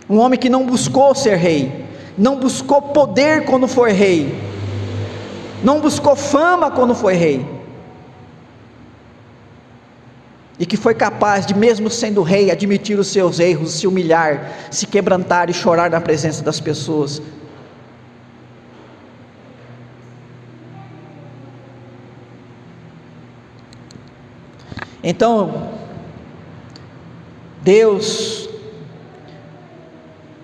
Um 0.09 0.18
homem 0.18 0.38
que 0.38 0.49
não 0.49 0.64
buscou 0.64 1.14
ser 1.14 1.37
rei, 1.37 1.85
não 2.16 2.37
buscou 2.37 2.80
poder 2.80 3.45
quando 3.45 3.68
foi 3.68 3.92
rei, 3.92 4.49
não 5.62 5.81
buscou 5.81 6.15
fama 6.17 6.71
quando 6.71 6.95
foi 6.95 7.15
rei, 7.15 7.59
e 10.59 10.67
que 10.67 10.77
foi 10.77 10.95
capaz 10.95 11.47
de, 11.47 11.55
mesmo 11.55 11.88
sendo 11.88 12.23
rei, 12.23 12.50
admitir 12.50 12.99
os 12.99 13.07
seus 13.09 13.38
erros, 13.38 13.75
se 13.75 13.87
humilhar, 13.87 14.53
se 14.71 14.87
quebrantar 14.87 15.49
e 15.49 15.55
chorar 15.55 15.88
na 15.88 16.00
presença 16.00 16.43
das 16.43 16.59
pessoas. 16.59 17.23
Então, 25.03 25.71
Deus 27.62 28.49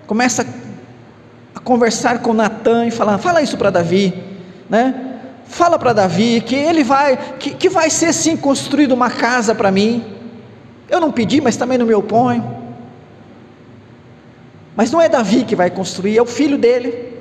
começa 0.06 0.46
a 1.54 1.58
conversar 1.58 2.20
com 2.20 2.32
Natan 2.32 2.86
e 2.86 2.90
falar: 2.92 3.18
fala 3.18 3.42
isso 3.42 3.58
para 3.58 3.70
Davi, 3.70 4.14
né? 4.70 5.03
Fala 5.44 5.78
para 5.78 5.92
Davi 5.92 6.40
que 6.40 6.54
ele 6.54 6.82
vai, 6.82 7.16
que, 7.38 7.50
que 7.54 7.68
vai 7.68 7.90
ser 7.90 8.12
sim 8.12 8.36
construído 8.36 8.92
uma 8.92 9.10
casa 9.10 9.54
para 9.54 9.70
mim. 9.70 10.04
Eu 10.88 11.00
não 11.00 11.12
pedi, 11.12 11.40
mas 11.40 11.56
também 11.56 11.78
não 11.78 11.86
me 11.86 11.94
oponho. 11.94 12.62
Mas 14.76 14.90
não 14.90 15.00
é 15.00 15.08
Davi 15.08 15.44
que 15.44 15.54
vai 15.54 15.70
construir, 15.70 16.18
é 16.18 16.22
o 16.22 16.26
filho 16.26 16.58
dele. 16.58 17.12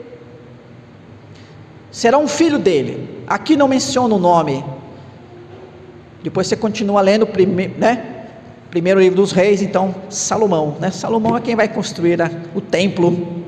Será 1.92 2.18
um 2.18 2.28
filho 2.28 2.58
dele. 2.58 3.24
Aqui 3.28 3.56
não 3.56 3.68
menciona 3.68 4.16
o 4.16 4.20
nome. 4.20 4.66
Depois 6.24 6.48
você 6.48 6.56
continua 6.56 7.02
lendo, 7.02 7.28
né? 7.78 8.14
primeiro 8.74 9.00
livro 9.00 9.18
dos 9.18 9.32
reis, 9.32 9.62
então 9.62 9.94
Salomão, 10.10 10.78
né? 10.80 10.90
Salomão 10.90 11.38
é 11.38 11.42
quem 11.42 11.56
vai 11.56 11.68
construir 11.68 12.18
o 12.56 12.60
templo. 12.60 13.44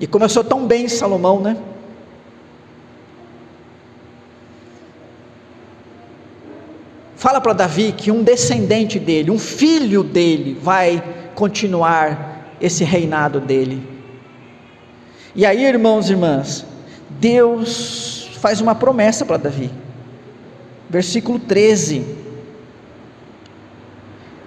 E 0.00 0.06
começou 0.06 0.42
tão 0.42 0.66
bem 0.66 0.88
Salomão, 0.88 1.38
né? 1.38 1.54
Fala 7.24 7.40
para 7.40 7.54
Davi 7.54 7.90
que 7.90 8.10
um 8.10 8.22
descendente 8.22 8.98
dele, 8.98 9.30
um 9.30 9.38
filho 9.38 10.04
dele, 10.04 10.58
vai 10.60 11.02
continuar 11.34 12.54
esse 12.60 12.84
reinado 12.84 13.40
dele. 13.40 13.82
E 15.34 15.46
aí, 15.46 15.64
irmãos 15.64 16.10
e 16.10 16.12
irmãs, 16.12 16.66
Deus 17.08 18.28
faz 18.42 18.60
uma 18.60 18.74
promessa 18.74 19.24
para 19.24 19.38
Davi. 19.38 19.70
Versículo 20.90 21.38
13 21.38 22.04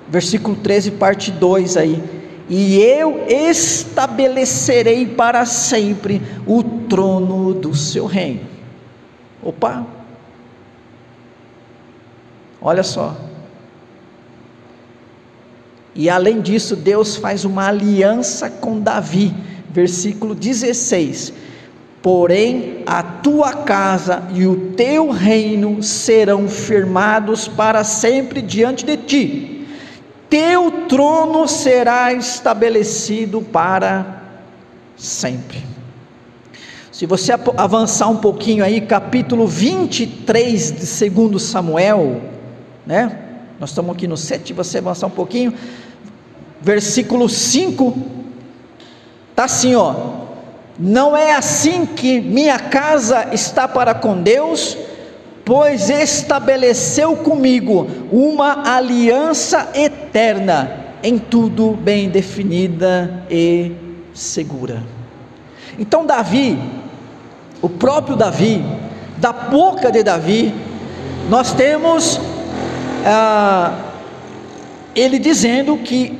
versículo 0.07 0.55
13, 0.55 0.91
parte 0.91 1.31
2 1.31 1.77
aí. 1.77 2.03
E 2.48 2.77
eu 2.77 3.25
estabelecerei 3.27 5.07
para 5.07 5.48
sempre 5.48 6.22
o 6.46 6.62
trono 6.62 7.55
do 7.55 7.74
seu 7.74 8.05
reino. 8.05 8.41
Opa! 9.41 9.97
Olha 12.62 12.84
só. 12.84 13.16
E 15.96 16.10
além 16.10 16.42
disso, 16.42 16.76
Deus 16.76 17.16
faz 17.16 17.44
uma 17.44 17.68
aliança 17.68 18.50
com 18.50 18.80
Davi, 18.80 19.34
versículo 19.70 20.36
16: 20.36 21.34
Porém, 22.02 22.84
a 22.86 23.02
tua 23.02 23.54
casa 23.54 24.24
e 24.34 24.46
o 24.46 24.72
teu 24.76 25.10
reino 25.10 25.82
serão 25.82 26.48
firmados 26.48 27.48
para 27.48 27.84
sempre 27.84 28.42
diante 28.42 28.86
de 28.86 28.98
ti 28.98 29.58
teu 30.30 30.72
trono 30.88 31.48
será 31.48 32.14
estabelecido 32.14 33.42
para 33.42 34.24
sempre. 34.98 35.64
Se 36.92 37.06
você 37.06 37.32
avançar 37.56 38.10
um 38.10 38.18
pouquinho 38.18 38.64
aí, 38.64 38.82
capítulo 38.82 39.48
23 39.48 40.72
de 40.72 41.10
2 41.10 41.42
Samuel, 41.42 42.22
né? 42.88 43.20
Nós 43.60 43.72
estamos 43.72 43.94
aqui 43.94 44.08
no 44.08 44.15
7, 44.15 44.53
você 44.53 44.77
avançar 44.77 45.08
um 45.08 45.12
pouquinho, 45.12 45.53
versículo 46.62 47.27
5, 47.27 47.96
está 49.32 49.44
assim, 49.44 49.75
ó. 49.75 49.94
Não 50.79 51.17
é 51.17 51.34
assim 51.34 51.86
que 51.86 52.22
minha 52.22 52.58
casa 52.58 53.29
está 53.34 53.67
para 53.67 53.94
com 53.94 54.22
Deus, 54.22 54.77
pois 55.44 55.89
estabeleceu 55.89 57.17
comigo 57.17 57.88
uma 58.12 58.75
aliança 58.75 59.70
eterna, 59.74 60.86
em 61.03 61.17
tudo 61.17 61.72
bem 61.72 62.10
definida 62.10 63.24
e 63.29 63.72
segura. 64.13 64.84
Então, 65.79 66.06
Davi, 66.06 66.60
o 67.62 67.67
próprio 67.70 68.15
Davi, 68.15 68.63
da 69.17 69.34
boca 69.34 69.91
de 69.91 70.03
Davi, 70.03 70.53
nós 71.29 71.53
temos 71.53 72.20
ah, 73.08 73.74
ele 74.96 75.20
dizendo 75.20 75.78
que 75.78 76.20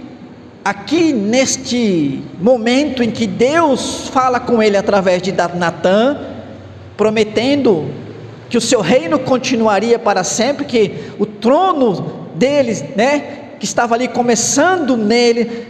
aqui 0.64 1.14
neste 1.14 2.22
momento 2.40 3.02
em 3.02 3.10
que 3.10 3.26
Deus 3.26 4.10
fala 4.10 4.40
com 4.40 4.62
ele 4.62 4.76
através 4.76 5.22
de 5.22 5.32
Natã, 5.32 6.18
prometendo 6.98 7.90
que 8.50 8.58
o 8.58 8.62
seu 8.62 8.82
reino 8.82 9.20
continuaria 9.20 9.98
para 9.98 10.24
sempre, 10.24 10.66
que 10.66 11.12
o 11.18 11.26
trono 11.26 12.28
deles, 12.36 12.84
né, 12.96 13.54
que 13.60 13.66
estava 13.66 13.96
ali 13.96 14.08
começando 14.08 14.96
nele, 14.96 15.68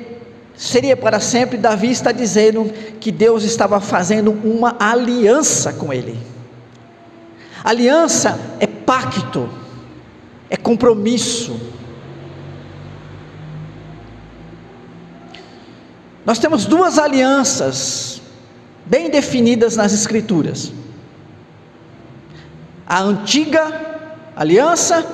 seria 0.56 0.98
para 0.98 1.20
sempre. 1.20 1.58
Davi 1.58 1.92
está 1.92 2.12
dizendo 2.12 2.72
que 3.00 3.12
Deus 3.12 3.44
estava 3.44 3.80
fazendo 3.80 4.32
uma 4.44 4.76
aliança 4.80 5.74
com 5.74 5.94
ele. 5.94 6.18
Aliança 7.64 8.40
é 8.60 8.68
pacto, 8.68 9.50
é 10.50 10.58
compromisso. 10.58 11.60
Nós 16.26 16.40
temos 16.40 16.66
duas 16.66 16.98
alianças 16.98 18.22
bem 18.86 19.10
definidas 19.10 19.76
nas 19.76 19.94
Escrituras 19.94 20.72
a 22.88 23.02
antiga 23.02 24.00
aliança 24.34 25.06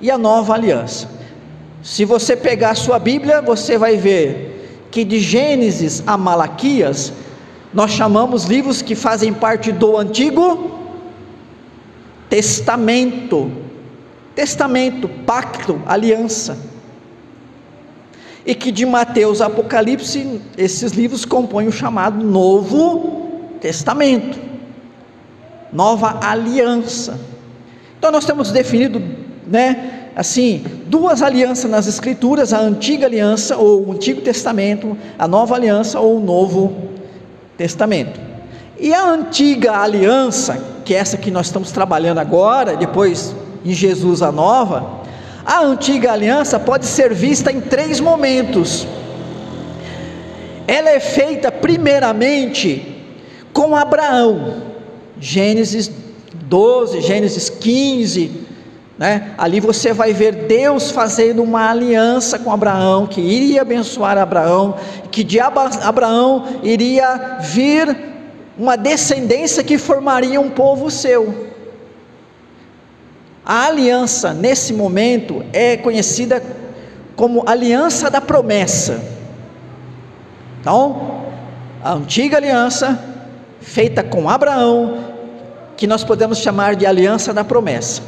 e 0.00 0.10
a 0.10 0.18
nova 0.18 0.54
aliança. 0.54 1.08
Se 1.80 2.04
você 2.04 2.34
pegar 2.34 2.70
a 2.70 2.74
sua 2.74 2.98
Bíblia, 2.98 3.40
você 3.40 3.78
vai 3.78 3.96
ver 3.96 4.88
que 4.90 5.04
de 5.04 5.20
Gênesis 5.20 6.02
a 6.06 6.16
Malaquias, 6.16 7.12
nós 7.72 7.92
chamamos 7.92 8.44
livros 8.44 8.82
que 8.82 8.96
fazem 8.96 9.32
parte 9.32 9.70
do 9.70 9.96
Antigo 9.96 10.80
Testamento. 12.28 13.63
Testamento, 14.34 15.08
pacto, 15.08 15.80
aliança. 15.86 16.58
E 18.44 18.54
que 18.54 18.70
de 18.70 18.84
Mateus 18.84 19.40
Apocalipse, 19.40 20.40
esses 20.56 20.92
livros 20.92 21.24
compõem 21.24 21.68
o 21.68 21.72
chamado 21.72 22.24
Novo 22.24 23.56
Testamento 23.60 24.54
nova 25.74 26.20
aliança. 26.22 27.18
Então 27.98 28.12
nós 28.12 28.24
temos 28.24 28.52
definido, 28.52 29.02
né, 29.44 30.10
assim, 30.14 30.64
duas 30.86 31.20
alianças 31.20 31.68
nas 31.68 31.88
escrituras, 31.88 32.52
a 32.52 32.60
antiga 32.60 33.06
aliança 33.06 33.56
ou 33.56 33.88
o 33.88 33.92
Antigo 33.92 34.20
Testamento, 34.20 34.96
a 35.18 35.26
nova 35.26 35.56
aliança 35.56 35.98
ou 35.98 36.18
o 36.18 36.20
Novo 36.20 36.90
Testamento. 37.58 38.20
E 38.78 38.94
a 38.94 39.04
antiga 39.04 39.78
aliança, 39.78 40.62
que 40.84 40.94
é 40.94 40.98
essa 40.98 41.16
que 41.16 41.30
nós 41.30 41.46
estamos 41.46 41.72
trabalhando 41.72 42.18
agora, 42.18 42.76
depois 42.76 43.34
em 43.64 43.72
Jesus 43.72 44.22
a 44.22 44.30
nova, 44.30 45.02
a 45.44 45.60
antiga 45.60 46.12
aliança 46.12 46.58
pode 46.58 46.86
ser 46.86 47.12
vista 47.12 47.52
em 47.52 47.60
três 47.60 48.00
momentos. 48.00 48.86
Ela 50.66 50.90
é 50.90 51.00
feita 51.00 51.52
primeiramente 51.52 53.04
com 53.52 53.76
Abraão. 53.76 54.74
Gênesis 55.20 55.90
12, 56.34 57.00
Gênesis 57.00 57.48
15, 57.48 58.44
né? 58.98 59.34
Ali 59.36 59.60
você 59.60 59.92
vai 59.92 60.12
ver 60.12 60.46
Deus 60.46 60.90
fazendo 60.90 61.42
uma 61.42 61.70
aliança 61.70 62.38
com 62.38 62.52
Abraão, 62.52 63.06
que 63.06 63.20
iria 63.20 63.62
abençoar 63.62 64.16
Abraão, 64.18 64.76
que 65.10 65.22
de 65.22 65.38
Abraão 65.40 66.60
iria 66.62 67.38
vir 67.40 67.96
uma 68.56 68.76
descendência 68.76 69.64
que 69.64 69.78
formaria 69.78 70.40
um 70.40 70.50
povo 70.50 70.90
seu. 70.90 71.53
A 73.44 73.66
aliança, 73.66 74.32
nesse 74.32 74.72
momento, 74.72 75.44
é 75.52 75.76
conhecida 75.76 76.42
como 77.14 77.42
aliança 77.46 78.10
da 78.10 78.20
promessa. 78.20 79.02
Então, 80.60 81.24
a 81.82 81.92
antiga 81.92 82.38
aliança, 82.38 82.98
feita 83.60 84.02
com 84.02 84.30
Abraão, 84.30 85.04
que 85.76 85.86
nós 85.86 86.02
podemos 86.02 86.38
chamar 86.38 86.74
de 86.74 86.86
aliança 86.86 87.34
da 87.34 87.44
promessa. 87.44 88.02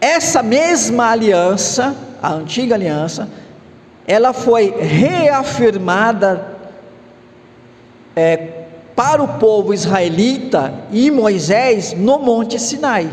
Essa 0.00 0.42
mesma 0.42 1.10
aliança, 1.10 1.94
a 2.20 2.32
antiga 2.32 2.74
aliança, 2.74 3.28
ela 4.06 4.32
foi 4.32 4.74
reafirmada 4.76 6.56
é, 8.16 8.64
para 8.96 9.22
o 9.22 9.38
povo 9.38 9.72
israelita 9.72 10.74
e 10.90 11.10
Moisés 11.10 11.92
no 11.92 12.18
Monte 12.18 12.58
Sinai. 12.58 13.08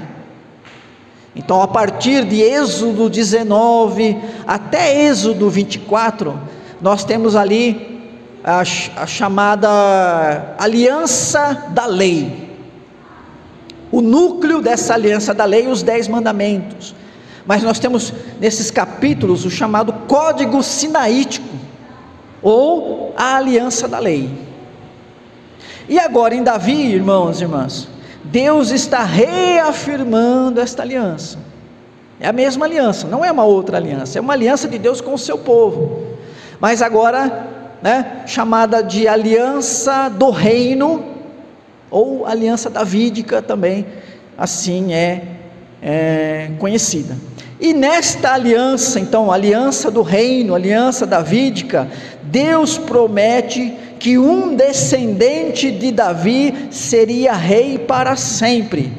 Então, 1.38 1.62
a 1.62 1.68
partir 1.68 2.26
de 2.26 2.42
Êxodo 2.42 3.10
19 3.10 4.18
até 4.46 5.08
Êxodo 5.08 5.50
24, 5.50 6.38
nós 6.82 7.06
temos 7.06 7.36
ali 7.36 8.02
a, 8.44 8.62
a 8.62 9.06
chamada 9.06 10.56
aliança 10.58 11.68
da 11.70 11.86
lei 11.86 12.48
o 13.92 14.02
núcleo 14.02 14.62
dessa 14.62 14.94
aliança 14.94 15.34
da 15.34 15.46
lei, 15.46 15.68
os 15.68 15.82
dez 15.82 16.08
mandamentos. 16.08 16.94
Mas 17.46 17.64
nós 17.64 17.80
temos 17.80 18.14
nesses 18.40 18.70
capítulos 18.70 19.46
o 19.46 19.50
chamado 19.50 19.94
Código 20.08 20.62
Sinaítico, 20.62 21.48
ou 22.42 23.14
a 23.18 23.38
aliança 23.38 23.88
da 23.88 24.00
lei. 24.00 24.30
E 25.90 25.98
agora 25.98 26.36
em 26.36 26.44
Davi, 26.44 26.92
irmãos 26.92 27.40
e 27.40 27.44
irmãs, 27.44 27.88
Deus 28.32 28.72
está 28.72 29.04
reafirmando 29.04 30.60
esta 30.60 30.84
aliança. 30.84 31.38
É 32.20 32.28
a 32.28 32.34
mesma 32.34 32.66
aliança, 32.66 33.08
não 33.08 33.24
é 33.24 33.32
uma 33.32 33.44
outra 33.44 33.78
aliança, 33.78 34.18
é 34.18 34.22
uma 34.22 34.34
aliança 34.34 34.68
de 34.68 34.78
Deus 34.78 35.02
com 35.02 35.14
o 35.14 35.18
seu 35.18 35.38
povo. 35.38 36.04
Mas 36.60 36.82
agora, 36.82 37.48
né, 37.82 38.24
chamada 38.26 38.82
de 38.82 39.08
aliança 39.08 40.10
do 40.10 40.32
reino 40.32 41.06
ou 41.92 42.26
aliança 42.26 42.70
davídica 42.70 43.42
também, 43.42 43.86
assim 44.38 44.94
é, 44.94 45.24
é 45.82 46.52
conhecida. 46.60 47.16
E 47.60 47.74
nesta 47.74 48.34
aliança, 48.34 49.00
então, 49.00 49.32
aliança 49.32 49.90
do 49.90 50.02
reino, 50.02 50.54
aliança 50.54 51.06
davídica, 51.06 51.88
Deus 52.24 52.78
promete 52.78 53.76
que 54.00 54.18
um 54.18 54.56
descendente 54.56 55.72
de 55.72 55.92
Davi 55.92 56.70
seria 56.72 57.34
rei 57.34 57.78
para 57.78 58.16
sempre, 58.16 58.92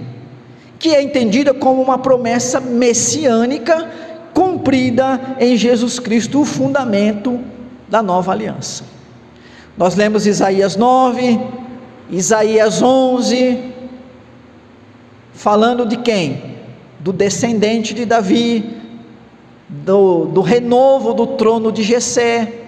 que 0.78 0.94
é 0.94 1.02
entendida 1.02 1.52
como 1.54 1.82
uma 1.82 1.98
promessa 1.98 2.60
messiânica 2.60 3.90
cumprida 4.32 5.36
em 5.40 5.56
Jesus 5.56 5.98
Cristo, 5.98 6.40
o 6.40 6.44
fundamento 6.44 7.40
da 7.88 8.02
nova 8.02 8.32
aliança. 8.32 8.84
Nós 9.76 9.94
lemos 9.94 10.26
Isaías 10.26 10.76
9, 10.76 11.40
Isaías 12.10 12.82
11, 12.82 13.58
falando 15.32 15.86
de 15.86 15.96
quem? 15.96 16.56
Do 17.00 17.12
descendente 17.12 17.94
de 17.94 18.04
Davi, 18.04 18.76
do, 19.68 20.24
do 20.26 20.40
renovo 20.40 21.12
do 21.14 21.26
trono 21.26 21.70
de 21.70 21.82
Jessé. 21.82 22.67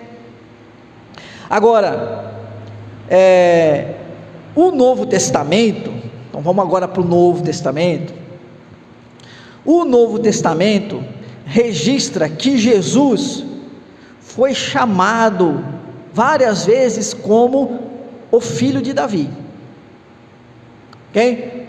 Agora, 1.50 2.32
é, 3.08 3.96
o 4.54 4.70
Novo 4.70 5.04
Testamento, 5.04 5.92
então 6.28 6.40
vamos 6.40 6.64
agora 6.64 6.86
para 6.86 7.02
o 7.02 7.04
Novo 7.04 7.42
Testamento. 7.42 8.14
O 9.64 9.84
Novo 9.84 10.20
Testamento 10.20 11.02
registra 11.44 12.28
que 12.28 12.56
Jesus 12.56 13.44
foi 14.20 14.54
chamado 14.54 15.64
várias 16.12 16.66
vezes 16.66 17.12
como 17.12 17.80
o 18.30 18.40
filho 18.40 18.80
de 18.80 18.92
Davi. 18.92 19.28
Ok? 21.08 21.59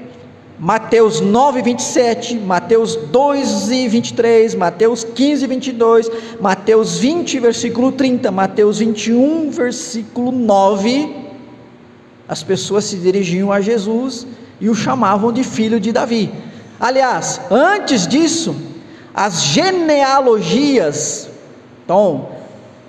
Mateus 0.63 1.19
9, 1.19 1.63
27, 1.63 2.35
Mateus 2.37 2.95
2 2.95 3.71
e 3.71 3.87
23, 3.87 4.53
Mateus 4.53 5.03
15, 5.03 5.47
22, 5.47 6.11
Mateus 6.39 6.99
20, 6.99 7.39
versículo 7.39 7.91
30, 7.91 8.29
Mateus 8.29 8.77
21, 8.77 9.49
versículo 9.49 10.31
9. 10.31 11.15
as 12.27 12.43
pessoas 12.43 12.85
se 12.85 12.97
dirigiam 12.97 13.51
a 13.51 13.59
Jesus 13.59 14.27
e 14.59 14.69
o 14.69 14.75
chamavam 14.75 15.33
de 15.33 15.43
filho 15.43 15.79
de 15.79 15.91
Davi. 15.91 16.31
Aliás, 16.79 17.41
antes 17.49 18.05
disso, 18.07 18.55
as 19.15 19.41
genealogias, 19.41 21.27
então, 21.83 22.29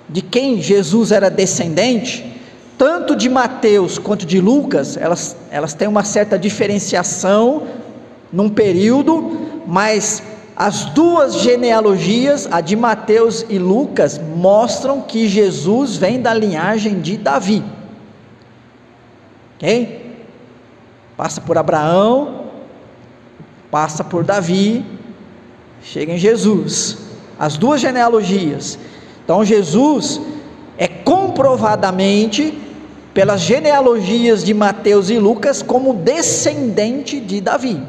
de 0.07 0.21
quem 0.21 0.61
Jesus 0.61 1.11
era 1.11 1.27
descendente, 1.27 2.32
tanto 2.77 3.15
de 3.15 3.29
Mateus 3.29 3.97
quanto 3.97 4.25
de 4.25 4.39
Lucas, 4.39 4.97
elas, 4.97 5.35
elas 5.51 5.73
têm 5.73 5.87
uma 5.87 6.03
certa 6.03 6.37
diferenciação 6.37 7.63
num 8.31 8.49
período, 8.49 9.61
mas 9.67 10.23
as 10.55 10.85
duas 10.85 11.35
genealogias, 11.35 12.47
a 12.51 12.61
de 12.61 12.75
Mateus 12.75 13.45
e 13.49 13.57
Lucas, 13.57 14.19
mostram 14.19 15.01
que 15.01 15.27
Jesus 15.27 15.97
vem 15.97 16.21
da 16.21 16.33
linhagem 16.33 16.99
de 16.99 17.17
Davi. 17.17 17.63
Ok? 19.55 20.25
Passa 21.15 21.41
por 21.41 21.57
Abraão, 21.57 22.45
passa 23.71 24.03
por 24.03 24.23
Davi, 24.23 24.85
chega 25.81 26.13
em 26.13 26.17
Jesus. 26.17 26.97
As 27.39 27.57
duas 27.57 27.81
genealogias. 27.81 28.77
Então 29.23 29.43
Jesus 29.43 30.19
é 30.77 30.87
comprovadamente 30.87 32.57
pelas 33.13 33.41
genealogias 33.41 34.43
de 34.43 34.53
Mateus 34.53 35.09
e 35.09 35.19
Lucas 35.19 35.61
como 35.61 35.93
descendente 35.93 37.19
de 37.19 37.39
Davi. 37.39 37.81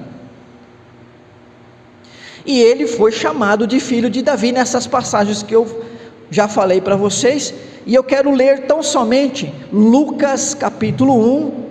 E 2.44 2.60
ele 2.60 2.86
foi 2.86 3.10
chamado 3.10 3.66
de 3.66 3.80
filho 3.80 4.10
de 4.10 4.20
Davi 4.20 4.52
nessas 4.52 4.86
passagens 4.86 5.42
que 5.42 5.54
eu 5.54 5.82
já 6.30 6.46
falei 6.46 6.80
para 6.80 6.96
vocês, 6.96 7.54
e 7.86 7.94
eu 7.94 8.04
quero 8.04 8.30
ler 8.34 8.66
tão 8.66 8.82
somente 8.82 9.52
Lucas 9.72 10.54
capítulo 10.54 11.14
1, 11.48 11.64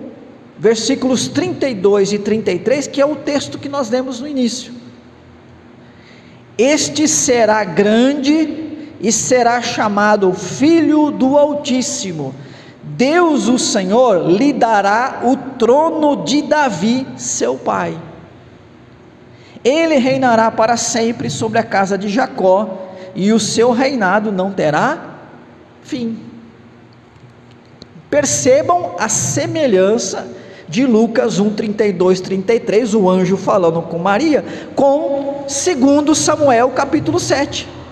versículos 0.58 1.28
32 1.28 2.13
e 2.13 2.19
33, 2.19 2.88
que 2.88 3.02
é 3.02 3.06
o 3.06 3.15
texto 3.15 3.60
que 3.60 3.69
nós 3.69 3.89
lemos 3.89 4.19
no 4.19 4.28
início. 4.28 4.73
Este 6.58 7.08
será 7.08 7.63
grande 7.63 8.62
e 9.03 9.11
será 9.11 9.61
chamado 9.61 10.31
Filho 10.31 11.11
do 11.11 11.37
Altíssimo. 11.37 12.33
Deus, 12.81 13.49
o 13.49 13.59
Senhor, 13.59 14.29
lhe 14.29 14.53
dará 14.53 15.19
o 15.23 15.35
trono 15.57 16.23
de 16.23 16.41
Davi, 16.41 17.05
seu 17.17 17.57
pai. 17.57 17.99
Ele 19.63 19.95
reinará 19.95 20.49
para 20.49 20.77
sempre 20.77 21.29
sobre 21.29 21.59
a 21.59 21.63
casa 21.63 21.97
de 21.97 22.07
Jacó, 22.07 22.79
e 23.13 23.31
o 23.33 23.39
seu 23.39 23.71
reinado 23.71 24.31
não 24.31 24.51
terá 24.51 25.17
fim. 25.83 26.17
Percebam 28.09 28.95
a 28.97 29.09
semelhança 29.09 30.27
de 30.67 30.85
Lucas 30.85 31.39
1, 31.39 31.53
32, 31.53 32.21
33, 32.21 32.93
o 32.95 33.09
anjo 33.09 33.35
falando 33.35 33.81
com 33.81 33.99
Maria, 33.99 34.43
com 34.75 35.43
2 35.45 36.17
Samuel 36.17 36.69
capítulo 36.69 37.19
7. 37.19 37.83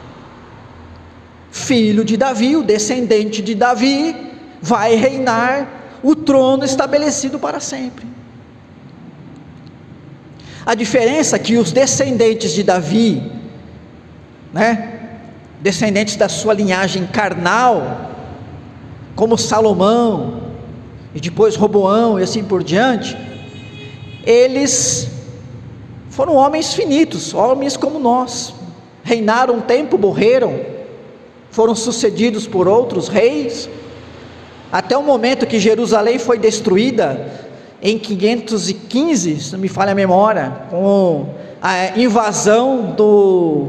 Filho 1.51 2.05
de 2.05 2.15
Davi, 2.15 2.55
o 2.55 2.63
descendente 2.63 3.41
de 3.41 3.53
Davi, 3.53 4.15
vai 4.61 4.95
reinar 4.95 5.99
o 6.01 6.15
trono 6.15 6.63
estabelecido 6.63 7.37
para 7.37 7.59
sempre. 7.59 8.05
A 10.65 10.73
diferença 10.73 11.35
é 11.35 11.39
que 11.39 11.57
os 11.57 11.71
descendentes 11.71 12.51
de 12.53 12.63
Davi, 12.63 13.31
né, 14.53 14.99
descendentes 15.59 16.15
da 16.15 16.29
sua 16.29 16.53
linhagem 16.53 17.05
carnal, 17.07 18.11
como 19.15 19.37
Salomão, 19.37 20.41
e 21.13 21.19
depois 21.19 21.55
Roboão 21.55 22.19
e 22.19 22.23
assim 22.23 22.43
por 22.43 22.63
diante, 22.63 23.17
eles 24.23 25.09
foram 26.09 26.35
homens 26.35 26.73
finitos, 26.73 27.33
homens 27.33 27.75
como 27.75 27.99
nós, 27.99 28.53
reinaram 29.03 29.55
um 29.55 29.61
tempo, 29.61 29.97
morreram, 29.97 30.80
foram 31.51 31.75
sucedidos 31.75 32.47
por 32.47 32.67
outros 32.67 33.07
reis, 33.07 33.69
até 34.71 34.97
o 34.97 35.03
momento 35.03 35.45
que 35.45 35.59
Jerusalém 35.59 36.17
foi 36.17 36.39
destruída 36.39 37.29
em 37.81 37.99
515, 37.99 39.39
se 39.39 39.51
não 39.51 39.59
me 39.59 39.67
falha 39.67 39.91
a 39.91 39.95
memória, 39.95 40.53
com 40.69 41.27
a 41.61 41.97
invasão 41.99 42.93
do, 42.95 43.67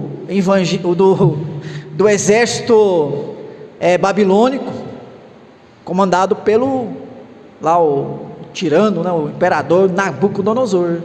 do, 0.94 1.38
do 1.92 2.08
exército 2.08 3.34
é, 3.80 3.98
babilônico, 3.98 4.72
comandado 5.84 6.36
pelo 6.36 6.88
lá 7.60 7.82
o 7.82 8.26
tirano, 8.52 9.02
né, 9.02 9.10
o 9.10 9.28
imperador 9.28 9.90
Nabucodonosor. 9.90 10.98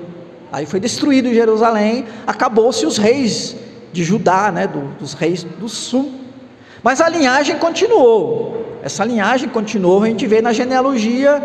Aí 0.51 0.65
foi 0.65 0.79
destruído 0.79 1.33
Jerusalém, 1.33 2.05
acabou-se 2.25 2.85
os 2.85 2.97
reis 2.97 3.55
de 3.91 4.03
Judá, 4.03 4.51
né, 4.51 4.67
do, 4.67 4.79
dos 4.99 5.13
reis 5.13 5.43
do 5.43 5.67
sul. 5.67 6.11
Mas 6.83 7.01
a 7.01 7.09
linhagem 7.09 7.57
continuou. 7.57 8.79
Essa 8.83 9.03
linhagem 9.03 9.49
continuou, 9.49 10.03
a 10.03 10.07
gente 10.07 10.25
vê 10.27 10.41
na 10.41 10.53
genealogia 10.53 11.41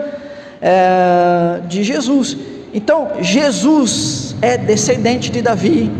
é, 0.60 1.60
de 1.66 1.82
Jesus. 1.82 2.36
Então, 2.72 3.10
Jesus 3.20 4.36
é 4.40 4.56
descendente 4.56 5.30
de 5.30 5.42
Davi, 5.42 5.90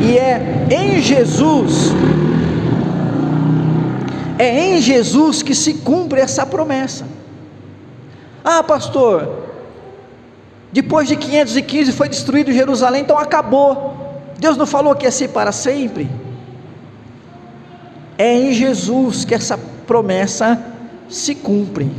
e 0.00 0.18
é 0.18 0.66
em 0.70 1.00
Jesus, 1.00 1.92
é 4.38 4.76
em 4.76 4.80
Jesus 4.80 5.42
que 5.42 5.54
se 5.54 5.74
cumpre 5.74 6.20
essa 6.20 6.46
promessa. 6.46 7.06
Ah, 8.44 8.62
pastor, 8.62 9.28
depois 10.72 11.08
de 11.08 11.16
515 11.16 11.92
foi 11.92 12.08
destruído 12.08 12.52
Jerusalém, 12.52 13.02
então 13.02 13.18
acabou. 13.18 13.96
Deus 14.38 14.56
não 14.56 14.66
falou 14.66 14.94
que 14.94 15.04
ia 15.04 15.10
ser 15.10 15.28
para 15.28 15.52
sempre. 15.52 16.08
É 18.20 18.34
em 18.34 18.52
Jesus 18.52 19.24
que 19.24 19.34
essa 19.34 19.58
promessa 19.86 20.62
se 21.08 21.34
cumpre. 21.34 21.90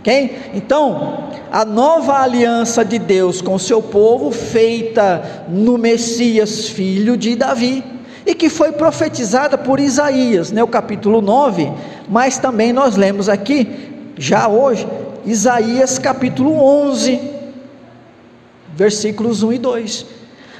Ok? 0.00 0.50
Então, 0.52 1.28
a 1.52 1.64
nova 1.64 2.14
aliança 2.18 2.84
de 2.84 2.98
Deus 2.98 3.40
com 3.40 3.54
o 3.54 3.60
seu 3.60 3.80
povo, 3.80 4.32
feita 4.32 5.46
no 5.48 5.78
Messias, 5.78 6.68
filho 6.68 7.16
de 7.16 7.36
Davi, 7.36 7.84
e 8.26 8.34
que 8.34 8.50
foi 8.50 8.72
profetizada 8.72 9.56
por 9.56 9.78
Isaías, 9.78 10.50
né, 10.50 10.64
o 10.64 10.66
capítulo 10.66 11.22
9, 11.22 11.70
mas 12.08 12.38
também 12.38 12.72
nós 12.72 12.96
lemos 12.96 13.28
aqui, 13.28 13.68
já 14.18 14.48
hoje, 14.48 14.84
Isaías 15.24 15.96
capítulo 15.96 16.60
11, 16.60 17.20
versículos 18.74 19.44
1 19.44 19.52
e 19.52 19.58
2. 19.58 20.17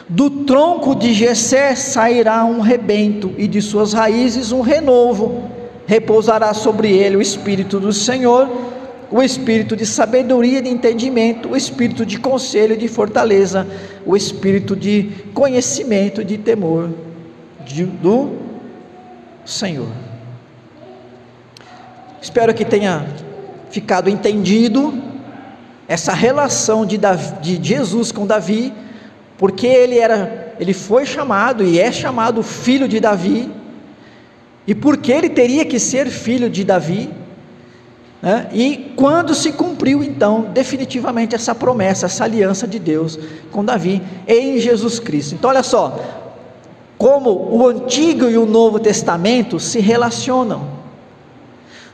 Do 0.08 0.30
tronco 0.30 0.94
de 0.94 1.12
Jessé 1.12 1.74
sairá 1.74 2.44
um 2.44 2.60
rebento, 2.60 3.34
e 3.36 3.46
de 3.46 3.60
suas 3.60 3.92
raízes 3.92 4.52
um 4.52 4.62
renovo. 4.62 5.50
Repousará 5.86 6.54
sobre 6.54 6.90
ele 6.90 7.16
o 7.16 7.22
espírito 7.22 7.78
do 7.78 7.92
Senhor, 7.92 8.48
o 9.10 9.22
espírito 9.22 9.76
de 9.76 9.84
sabedoria 9.84 10.58
e 10.58 10.62
de 10.62 10.68
entendimento, 10.70 11.50
o 11.50 11.56
espírito 11.56 12.06
de 12.06 12.18
conselho 12.18 12.74
e 12.74 12.78
de 12.78 12.88
fortaleza, 12.88 13.66
o 14.06 14.16
espírito 14.16 14.74
de 14.74 15.10
conhecimento 15.34 16.22
e 16.22 16.24
de 16.24 16.38
temor 16.38 16.90
de, 17.66 17.84
do 17.84 18.32
Senhor. 19.44 19.88
Espero 22.20 22.52
que 22.52 22.64
tenha 22.64 23.06
ficado 23.70 24.08
entendido 24.08 25.02
essa 25.86 26.12
relação 26.12 26.84
de, 26.84 26.98
Davi, 26.98 27.40
de 27.40 27.68
Jesus 27.68 28.10
com 28.12 28.26
Davi, 28.26 28.72
porque 29.38 29.68
ele 29.68 29.96
era, 29.96 30.54
ele 30.58 30.74
foi 30.74 31.06
chamado 31.06 31.64
e 31.64 31.78
é 31.78 31.92
chamado 31.92 32.42
filho 32.42 32.88
de 32.88 32.98
Davi, 32.98 33.48
e 34.66 34.74
porque 34.74 35.12
ele 35.12 35.30
teria 35.30 35.64
que 35.64 35.78
ser 35.78 36.10
filho 36.10 36.50
de 36.50 36.64
Davi, 36.64 37.08
né? 38.20 38.48
e 38.52 38.92
quando 38.96 39.32
se 39.34 39.52
cumpriu 39.52 40.02
então 40.02 40.50
definitivamente 40.52 41.36
essa 41.36 41.54
promessa, 41.54 42.06
essa 42.06 42.24
aliança 42.24 42.66
de 42.66 42.80
Deus 42.80 43.16
com 43.52 43.64
Davi 43.64 44.02
em 44.26 44.58
Jesus 44.58 44.98
Cristo. 44.98 45.36
Então 45.36 45.48
olha 45.48 45.62
só, 45.62 45.98
como 46.98 47.30
o 47.30 47.66
Antigo 47.68 48.28
e 48.28 48.36
o 48.36 48.44
Novo 48.44 48.80
Testamento 48.80 49.60
se 49.60 49.78
relacionam. 49.78 50.76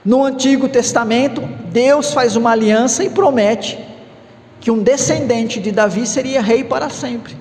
No 0.03 0.25
Antigo 0.25 0.67
Testamento, 0.67 1.43
Deus 1.71 2.13
faz 2.13 2.37
uma 2.37 2.53
aliança 2.53 3.05
e 3.05 3.11
promete 3.11 3.84
que 4.65 4.71
um 4.71 4.83
descendente 4.83 5.61
de 5.61 5.71
Davi 5.71 6.07
seria 6.07 6.41
rei 6.41 6.65
para 6.65 6.89
sempre. 6.89 7.37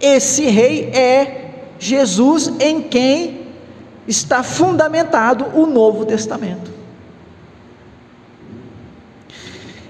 Esse 0.00 0.44
rei 0.44 0.84
é 0.94 1.48
Jesus, 1.80 2.48
em 2.60 2.80
quem 2.80 3.48
está 4.06 4.44
fundamentado 4.44 5.46
o 5.52 5.66
Novo 5.66 6.06
Testamento. 6.06 6.70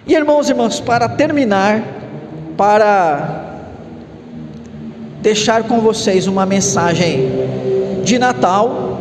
E 0.06 0.14
irmãos 0.14 0.48
e 0.48 0.52
irmãs, 0.52 0.80
para 0.80 1.06
terminar, 1.06 1.84
para 2.56 3.58
deixar 5.20 5.64
com 5.64 5.80
vocês 5.80 6.26
uma 6.26 6.46
mensagem 6.46 7.30
de 8.02 8.18
Natal, 8.18 8.98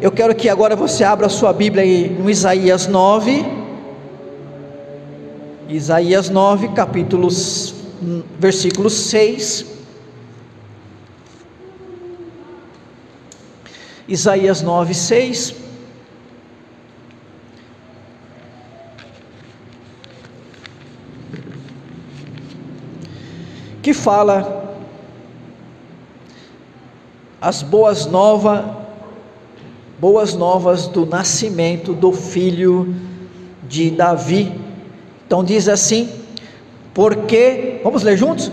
eu 0.00 0.10
quero 0.10 0.34
que 0.34 0.48
agora 0.48 0.74
você 0.74 1.04
abra 1.04 1.26
a 1.26 1.30
sua 1.30 1.52
Bíblia 1.52 1.82
aí 1.82 2.08
no 2.08 2.30
Isaías 2.30 2.86
9. 2.86 3.61
Isaías 5.68 6.28
9, 6.28 6.68
capítulos, 6.68 7.74
versículo 8.38 8.90
6. 8.90 9.66
Isaías 14.08 14.60
9, 14.60 14.92
6. 14.92 15.54
Que 23.82 23.94
fala 23.94 24.76
as 27.40 27.62
boas 27.62 28.06
novas, 28.06 28.64
boas 29.98 30.34
novas 30.34 30.86
do 30.86 31.04
nascimento 31.04 31.92
do 31.92 32.12
filho 32.12 32.94
de 33.68 33.90
Davi. 33.90 34.61
Então 35.32 35.42
diz 35.42 35.66
assim: 35.66 36.10
porque, 36.92 37.80
vamos 37.82 38.02
ler 38.02 38.18
juntos? 38.18 38.52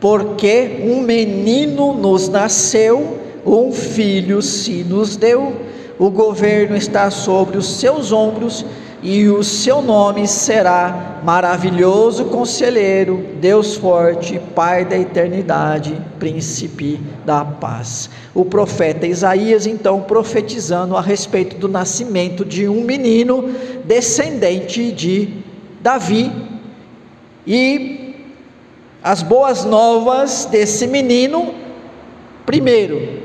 Porque 0.00 0.80
um 0.82 1.02
menino 1.02 1.92
nos 1.92 2.30
nasceu 2.30 3.18
um 3.44 3.70
filho 3.70 4.40
se 4.40 4.82
nos 4.84 5.18
deu, 5.18 5.52
o 5.98 6.08
governo 6.08 6.74
está 6.74 7.10
sobre 7.10 7.58
os 7.58 7.78
seus 7.78 8.10
ombros, 8.10 8.64
e 9.02 9.28
o 9.28 9.44
seu 9.44 9.82
nome 9.82 10.26
será 10.26 11.20
maravilhoso 11.22 12.24
conselheiro, 12.24 13.22
Deus 13.38 13.74
forte, 13.76 14.40
Pai 14.54 14.86
da 14.86 14.96
eternidade, 14.96 15.94
príncipe 16.18 16.98
da 17.26 17.44
paz. 17.44 18.08
O 18.34 18.46
profeta 18.46 19.06
Isaías, 19.06 19.66
então, 19.66 20.00
profetizando 20.00 20.96
a 20.96 21.02
respeito 21.02 21.58
do 21.58 21.68
nascimento 21.68 22.46
de 22.46 22.66
um 22.66 22.82
menino 22.82 23.50
descendente 23.84 24.90
de 24.90 25.43
Davi, 25.84 26.32
e 27.46 28.14
as 29.02 29.22
boas 29.22 29.66
novas 29.66 30.46
desse 30.46 30.86
menino, 30.86 31.54
primeiro, 32.46 33.22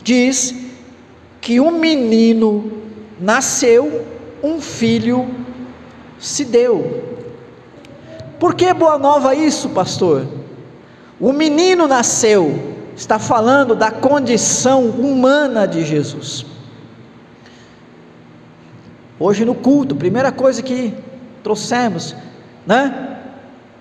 diz 0.00 0.54
que 1.40 1.58
um 1.58 1.72
menino 1.72 2.70
nasceu, 3.20 4.06
um 4.40 4.60
filho 4.60 5.28
se 6.16 6.44
deu. 6.44 7.18
Por 8.38 8.54
que 8.54 8.72
boa 8.72 8.96
nova 8.96 9.34
isso, 9.34 9.70
pastor? 9.70 10.28
O 11.18 11.32
menino 11.32 11.88
nasceu, 11.88 12.76
está 12.94 13.18
falando 13.18 13.74
da 13.74 13.90
condição 13.90 14.84
humana 14.84 15.66
de 15.66 15.84
Jesus. 15.84 16.46
Hoje 19.18 19.44
no 19.44 19.56
culto, 19.56 19.96
primeira 19.96 20.30
coisa 20.30 20.62
que 20.62 21.07
trouxemos, 21.48 22.14
né? 22.66 23.16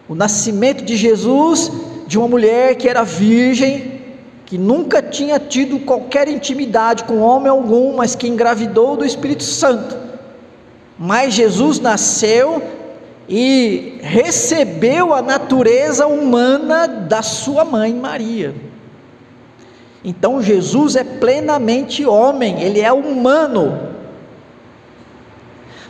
O 0.08 0.16
nascimento 0.16 0.86
de 0.86 0.96
Jesus 0.96 1.70
de 2.08 2.18
uma 2.18 2.26
mulher 2.30 2.76
que 2.76 2.88
era 2.88 3.04
virgem, 3.04 4.00
que 4.46 4.58
nunca 4.58 5.02
tinha 5.02 5.38
tido 5.38 5.78
qualquer 5.80 6.30
intimidade 6.30 7.04
com 7.04 7.20
homem 7.20 7.50
algum, 7.50 7.98
mas 7.98 8.16
que 8.16 8.26
engravidou 8.26 8.96
do 8.96 9.04
Espírito 9.04 9.44
Santo. 9.44 9.98
Mas 10.98 11.34
Jesus 11.34 11.82
nasceu 11.82 12.64
e 13.28 13.98
recebeu 14.02 15.14
a 15.14 15.22
natureza 15.22 16.08
humana 16.08 16.88
da 16.88 17.22
sua 17.22 17.66
mãe 17.66 17.94
Maria. 17.94 18.56
Então 20.06 20.42
Jesus 20.42 20.96
é 20.96 21.04
plenamente 21.04 22.06
homem, 22.06 22.62
ele 22.62 22.80
é 22.80 22.94
humano. 22.94 23.87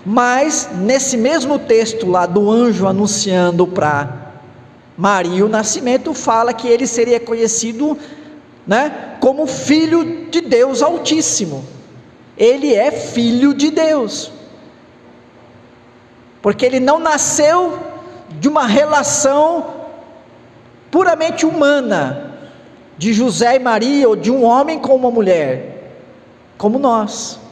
Mas 0.09 0.69
nesse 0.73 1.17
mesmo 1.17 1.59
texto 1.59 2.09
lá 2.09 2.25
do 2.25 2.49
anjo 2.49 2.87
anunciando 2.87 3.67
para 3.67 4.31
Maria 4.95 5.45
o 5.45 5.49
nascimento, 5.49 6.13
fala 6.13 6.53
que 6.53 6.65
ele 6.65 6.87
seria 6.87 7.19
conhecido 7.19 7.97
né, 8.65 9.17
como 9.19 9.45
filho 9.45 10.29
de 10.31 10.39
Deus 10.39 10.81
Altíssimo. 10.81 11.65
Ele 12.37 12.73
é 12.73 12.89
filho 12.89 13.53
de 13.53 13.69
Deus. 13.69 14.31
Porque 16.41 16.65
ele 16.65 16.79
não 16.79 16.99
nasceu 16.99 17.77
de 18.39 18.47
uma 18.47 18.65
relação 18.65 19.73
puramente 20.89 21.45
humana 21.45 22.39
de 22.97 23.11
José 23.11 23.57
e 23.57 23.59
Maria 23.59 24.07
ou 24.07 24.15
de 24.15 24.31
um 24.31 24.45
homem 24.45 24.79
com 24.79 24.95
uma 24.95 25.11
mulher, 25.11 25.99
como 26.57 26.79
nós. 26.79 27.45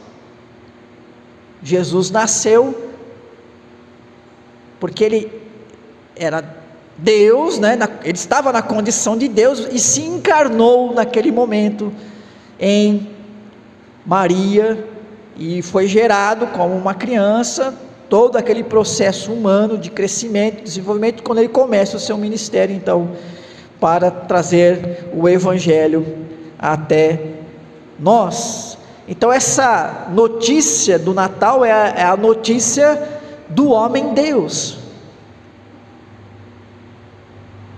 Jesus 1.62 2.10
nasceu 2.10 2.92
porque 4.78 5.04
ele 5.04 5.32
era 6.14 6.56
Deus, 6.98 7.58
né, 7.58 7.78
ele 8.04 8.16
estava 8.16 8.52
na 8.52 8.62
condição 8.62 9.16
de 9.16 9.28
Deus 9.28 9.68
e 9.70 9.78
se 9.78 10.00
encarnou 10.00 10.94
naquele 10.94 11.30
momento 11.30 11.92
em 12.58 13.08
Maria 14.04 14.82
e 15.36 15.60
foi 15.60 15.86
gerado 15.86 16.46
como 16.48 16.74
uma 16.74 16.94
criança, 16.94 17.74
todo 18.08 18.36
aquele 18.36 18.62
processo 18.62 19.32
humano 19.32 19.76
de 19.76 19.90
crescimento, 19.90 20.62
desenvolvimento, 20.62 21.22
quando 21.22 21.38
ele 21.38 21.48
começa 21.48 21.96
o 21.96 22.00
seu 22.00 22.16
ministério, 22.16 22.74
então, 22.74 23.10
para 23.80 24.10
trazer 24.10 25.10
o 25.12 25.28
Evangelho 25.28 26.06
até 26.58 27.20
nós. 27.98 28.75
Então, 29.08 29.32
essa 29.32 30.08
notícia 30.10 30.98
do 30.98 31.14
Natal 31.14 31.64
é 31.64 31.72
a, 31.72 31.88
é 31.88 32.04
a 32.04 32.16
notícia 32.16 33.20
do 33.48 33.70
homem 33.70 34.12
Deus. 34.12 34.78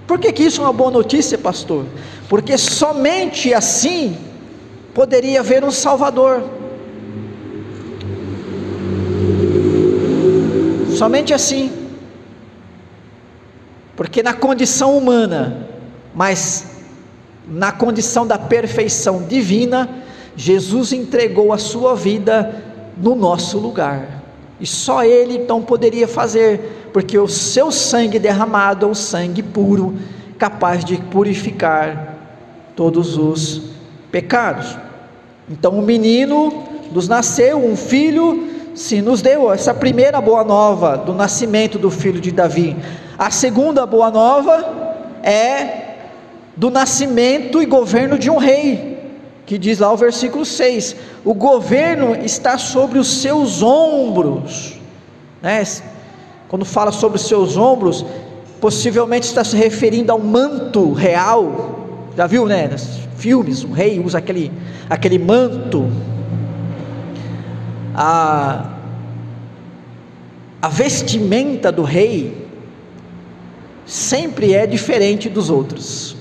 Por 0.07 0.19
que, 0.19 0.33
que 0.33 0.45
isso 0.45 0.63
é 0.63 0.65
uma 0.65 0.73
boa 0.73 0.91
notícia, 0.91 1.37
pastor? 1.37 1.85
Porque 2.31 2.57
somente 2.57 3.53
assim 3.53 4.17
poderia 4.95 5.41
haver 5.41 5.63
um 5.63 5.71
Salvador. 5.71 6.43
Somente 10.97 11.35
assim. 11.35 11.71
Porque 13.95 14.23
na 14.23 14.33
condição 14.33 14.97
humana, 14.97 15.69
mas 16.15 16.67
na 17.47 17.71
condição 17.71 18.27
da 18.27 18.39
perfeição 18.39 19.25
divina, 19.25 19.89
Jesus 20.39 20.93
entregou 20.93 21.53
a 21.53 21.59
sua 21.59 21.97
vida 21.97 22.63
no 22.97 23.17
nosso 23.17 23.59
lugar. 23.59 24.23
E 24.61 24.67
só 24.67 25.03
Ele 25.03 25.35
então 25.35 25.61
poderia 25.61 26.07
fazer 26.07 26.91
porque 26.93 27.19
o 27.19 27.27
seu 27.27 27.73
sangue 27.73 28.21
derramado 28.21 28.87
é 28.87 28.89
o 28.89 28.95
sangue 28.95 29.43
puro, 29.43 29.97
capaz 30.39 30.85
de 30.85 30.97
purificar 30.97 32.15
todos 32.77 33.19
os 33.19 33.63
pecados. 34.13 34.79
Então 35.51 35.73
o 35.73 35.83
menino 35.83 36.63
nos 36.93 37.09
nasceu, 37.09 37.59
um 37.59 37.77
filho 37.77 38.49
se 38.77 39.03
nos 39.03 39.21
deu, 39.21 39.53
essa 39.53 39.75
primeira 39.75 40.21
boa 40.21 40.45
nova 40.45 40.97
do 40.97 41.13
nascimento 41.13 41.81
do 41.81 41.91
filho 41.91 42.21
de 42.21 42.31
Davi. 42.31 42.77
A 43.19 43.29
segunda 43.29 43.85
boa 43.85 44.09
nova 44.09 45.03
é 45.21 45.97
do 46.57 46.71
nascimento 46.71 47.61
e 47.61 47.67
governo 47.67 48.17
de 48.17 48.31
um 48.31 48.37
rei, 48.37 48.98
que 49.49 49.57
diz 49.57 49.79
lá 49.79 49.91
o 49.91 49.97
versículo 49.97 50.45
6: 50.45 50.95
o 51.25 51.33
governo 51.33 52.15
está 52.23 52.59
sobre 52.59 52.99
os 52.99 53.23
seus 53.23 53.63
ombros, 53.63 54.75
né? 55.41 55.65
Quando 56.49 56.67
fala 56.67 56.93
sobre 56.93 57.17
os 57.17 57.27
seus 57.27 57.57
ombros, 57.57 58.05
possivelmente 58.61 59.27
está 59.27 59.43
se 59.43 59.57
referindo 59.57 60.13
ao 60.13 60.19
manto 60.19 60.93
real. 60.93 62.11
Já 62.15 62.27
viu, 62.27 62.45
né? 62.45 62.69
Nos 62.69 63.01
filmes, 63.17 63.65
o 63.65 63.73
rei 63.73 63.99
usa 63.99 64.19
aquele, 64.19 64.53
aquele 64.89 65.19
manto. 65.19 65.91
A, 67.95 68.75
a 70.61 70.69
vestimenta 70.69 71.73
do 71.73 71.83
rei 71.83 72.47
sempre 73.87 74.53
é 74.53 74.67
diferente 74.67 75.27
dos 75.31 75.49
outros. 75.49 76.17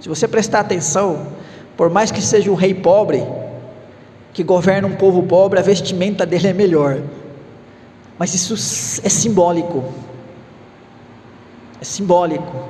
Se 0.00 0.08
você 0.08 0.26
prestar 0.26 0.60
atenção, 0.60 1.36
por 1.76 1.90
mais 1.90 2.10
que 2.10 2.22
seja 2.22 2.50
um 2.50 2.54
rei 2.54 2.74
pobre, 2.74 3.26
que 4.32 4.42
governa 4.42 4.88
um 4.88 4.96
povo 4.96 5.22
pobre, 5.22 5.58
a 5.58 5.62
vestimenta 5.62 6.24
dele 6.24 6.48
é 6.48 6.52
melhor. 6.52 7.00
Mas 8.18 8.34
isso 8.34 8.54
é 9.04 9.08
simbólico. 9.08 9.84
É 11.80 11.84
simbólico. 11.84 12.68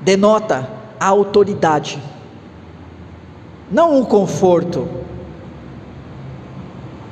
Denota 0.00 0.68
a 0.98 1.06
autoridade, 1.06 2.02
não 3.70 4.00
o 4.00 4.06
conforto. 4.06 4.88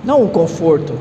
Não 0.05 0.23
o 0.23 0.29
conforto, 0.29 0.99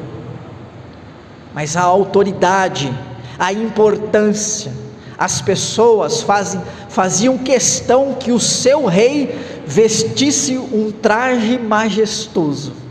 mas 1.54 1.76
a 1.76 1.82
autoridade, 1.82 2.90
a 3.38 3.52
importância. 3.52 4.72
As 5.18 5.42
pessoas 5.42 6.22
fazem, 6.22 6.62
faziam 6.90 7.38
questão 7.38 8.14
que 8.14 8.32
o 8.32 8.40
seu 8.40 8.86
rei 8.86 9.38
vestisse 9.66 10.58
um 10.58 10.92
traje 10.92 11.58
majestoso 11.58 12.84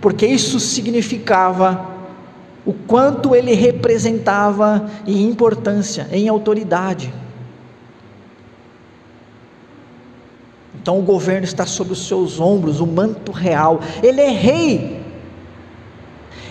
porque 0.00 0.26
isso 0.26 0.60
significava 0.60 1.86
o 2.64 2.72
quanto 2.72 3.34
ele 3.34 3.54
representava 3.54 4.90
em 5.06 5.22
importância, 5.22 6.06
em 6.12 6.28
autoridade. 6.28 7.12
Então 10.80 10.98
o 10.98 11.02
governo 11.02 11.44
está 11.44 11.66
sobre 11.66 11.92
os 11.92 12.06
seus 12.06 12.38
ombros, 12.38 12.80
o 12.80 12.86
manto 12.86 13.32
real. 13.32 13.80
Ele 14.02 14.20
é 14.20 14.30
rei. 14.30 14.97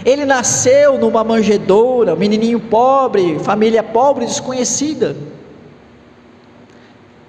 Ele 0.07 0.23
nasceu 0.23 0.97
numa 0.97 1.21
manjedoura, 1.21 2.15
menininho 2.15 2.61
pobre, 2.61 3.39
família 3.39 3.83
pobre, 3.83 4.25
desconhecida. 4.25 5.17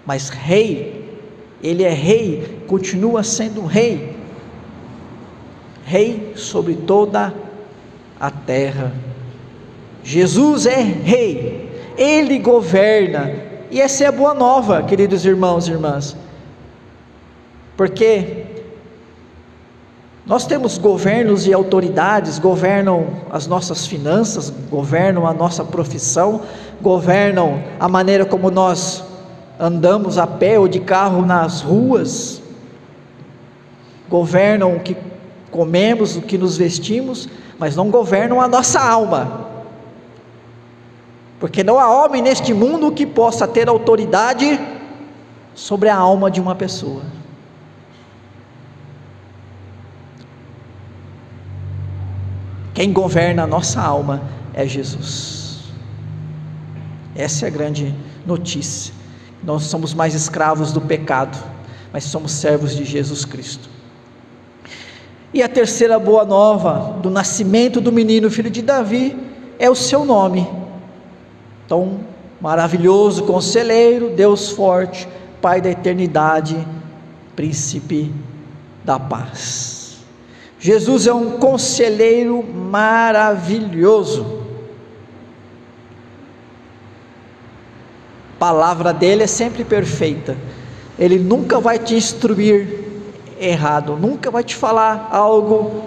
Mas 0.06 0.28
rei, 0.28 1.04
ele 1.60 1.82
é 1.82 1.92
rei, 1.92 2.62
continua 2.68 3.24
sendo 3.24 3.66
rei. 3.66 4.16
Rei 5.84 6.34
sobre 6.36 6.76
toda 6.76 7.34
a 8.20 8.30
terra. 8.30 8.92
Jesus 10.04 10.64
é 10.64 10.80
rei, 10.80 11.68
ele 11.98 12.38
governa. 12.38 13.34
E 13.72 13.80
essa 13.80 14.04
é 14.04 14.06
a 14.06 14.12
boa 14.12 14.34
nova, 14.34 14.84
queridos 14.84 15.24
irmãos 15.26 15.66
e 15.66 15.72
irmãs. 15.72 16.16
Porque 17.76 18.46
nós 20.28 20.44
temos 20.44 20.76
governos 20.76 21.46
e 21.46 21.54
autoridades, 21.54 22.38
governam 22.38 23.06
as 23.30 23.46
nossas 23.46 23.86
finanças, 23.86 24.52
governam 24.70 25.26
a 25.26 25.32
nossa 25.32 25.64
profissão, 25.64 26.42
governam 26.82 27.64
a 27.80 27.88
maneira 27.88 28.26
como 28.26 28.50
nós 28.50 29.02
andamos 29.58 30.18
a 30.18 30.26
pé 30.26 30.58
ou 30.58 30.68
de 30.68 30.80
carro 30.80 31.24
nas 31.24 31.62
ruas, 31.62 32.42
governam 34.06 34.76
o 34.76 34.80
que 34.80 34.94
comemos, 35.50 36.14
o 36.14 36.20
que 36.20 36.36
nos 36.36 36.58
vestimos, 36.58 37.26
mas 37.58 37.74
não 37.74 37.90
governam 37.90 38.38
a 38.38 38.46
nossa 38.46 38.78
alma. 38.78 39.48
Porque 41.40 41.64
não 41.64 41.78
há 41.78 42.04
homem 42.04 42.20
neste 42.20 42.52
mundo 42.52 42.92
que 42.92 43.06
possa 43.06 43.48
ter 43.48 43.66
autoridade 43.66 44.60
sobre 45.54 45.88
a 45.88 45.96
alma 45.96 46.30
de 46.30 46.38
uma 46.38 46.54
pessoa. 46.54 47.17
Quem 52.78 52.92
governa 52.92 53.42
a 53.42 53.46
nossa 53.48 53.80
alma 53.80 54.22
é 54.54 54.64
Jesus. 54.64 55.64
Essa 57.12 57.44
é 57.44 57.48
a 57.48 57.50
grande 57.50 57.92
notícia. 58.24 58.94
Nós 59.42 59.64
somos 59.64 59.92
mais 59.92 60.14
escravos 60.14 60.70
do 60.70 60.80
pecado, 60.80 61.36
mas 61.92 62.04
somos 62.04 62.30
servos 62.30 62.76
de 62.76 62.84
Jesus 62.84 63.24
Cristo. 63.24 63.68
E 65.34 65.42
a 65.42 65.48
terceira 65.48 65.98
boa 65.98 66.24
nova 66.24 66.96
do 67.02 67.10
nascimento 67.10 67.80
do 67.80 67.90
menino, 67.90 68.30
filho 68.30 68.48
de 68.48 68.62
Davi, 68.62 69.18
é 69.58 69.68
o 69.68 69.74
seu 69.74 70.04
nome. 70.04 70.48
Então, 71.66 71.98
maravilhoso 72.40 73.24
conselheiro, 73.24 74.10
Deus 74.10 74.50
forte, 74.50 75.08
Pai 75.42 75.60
da 75.60 75.68
eternidade, 75.68 76.56
príncipe 77.34 78.14
da 78.84 79.00
paz. 79.00 79.77
Jesus 80.60 81.06
é 81.06 81.12
um 81.12 81.38
conselheiro 81.38 82.42
maravilhoso. 82.42 84.38
A 88.34 88.38
palavra 88.38 88.92
dele 88.92 89.22
é 89.22 89.26
sempre 89.26 89.64
perfeita. 89.64 90.36
Ele 90.98 91.18
nunca 91.18 91.60
vai 91.60 91.78
te 91.78 91.94
instruir 91.94 92.86
errado, 93.40 93.96
nunca 93.96 94.32
vai 94.32 94.42
te 94.42 94.56
falar 94.56 95.08
algo 95.12 95.84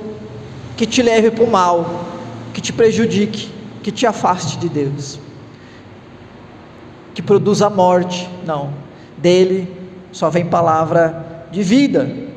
que 0.77 0.86
te 0.86 1.01
leve 1.01 1.31
para 1.31 1.43
o 1.43 1.51
mal, 1.51 2.05
que 2.53 2.62
te 2.62 2.71
prejudique, 2.71 3.51
que 3.84 3.91
te 3.91 4.05
afaste 4.05 4.57
de 4.57 4.69
Deus, 4.69 5.19
que 7.13 7.21
produza 7.21 7.69
morte. 7.69 8.29
Não, 8.45 8.73
dele 9.17 9.69
só 10.13 10.29
vem 10.29 10.45
palavra 10.45 11.45
de 11.51 11.62
vida 11.62 12.30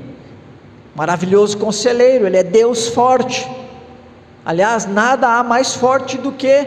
maravilhoso 0.94 1.58
conselheiro, 1.58 2.26
ele 2.26 2.36
é 2.36 2.42
Deus 2.42 2.88
forte. 2.88 3.50
Aliás, 4.44 4.86
nada 4.86 5.38
há 5.38 5.42
mais 5.42 5.74
forte 5.74 6.18
do 6.18 6.30
que 6.30 6.66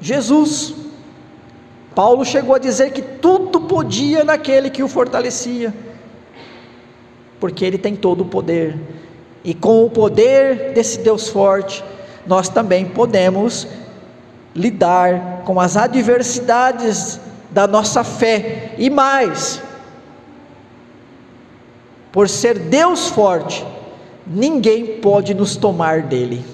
Jesus. 0.00 0.74
Paulo 1.94 2.24
chegou 2.24 2.54
a 2.54 2.58
dizer 2.58 2.92
que 2.92 3.02
tudo 3.02 3.62
podia 3.62 4.24
naquele 4.24 4.70
que 4.70 4.82
o 4.82 4.88
fortalecia, 4.88 5.72
porque 7.38 7.64
ele 7.64 7.78
tem 7.78 7.94
todo 7.94 8.22
o 8.22 8.26
poder, 8.26 8.78
e 9.44 9.54
com 9.54 9.84
o 9.84 9.90
poder 9.90 10.72
desse 10.72 11.00
Deus 11.00 11.28
forte, 11.28 11.84
nós 12.26 12.48
também 12.48 12.86
podemos 12.86 13.66
lidar 14.54 15.42
com 15.44 15.60
as 15.60 15.76
adversidades 15.76 17.20
da 17.50 17.66
nossa 17.66 18.02
fé, 18.02 18.74
e 18.78 18.88
mais, 18.88 19.62
por 22.12 22.28
ser 22.28 22.58
Deus 22.58 23.08
forte, 23.08 23.66
ninguém 24.26 25.00
pode 25.00 25.32
nos 25.32 25.56
tomar 25.56 26.02
dele. 26.02 26.44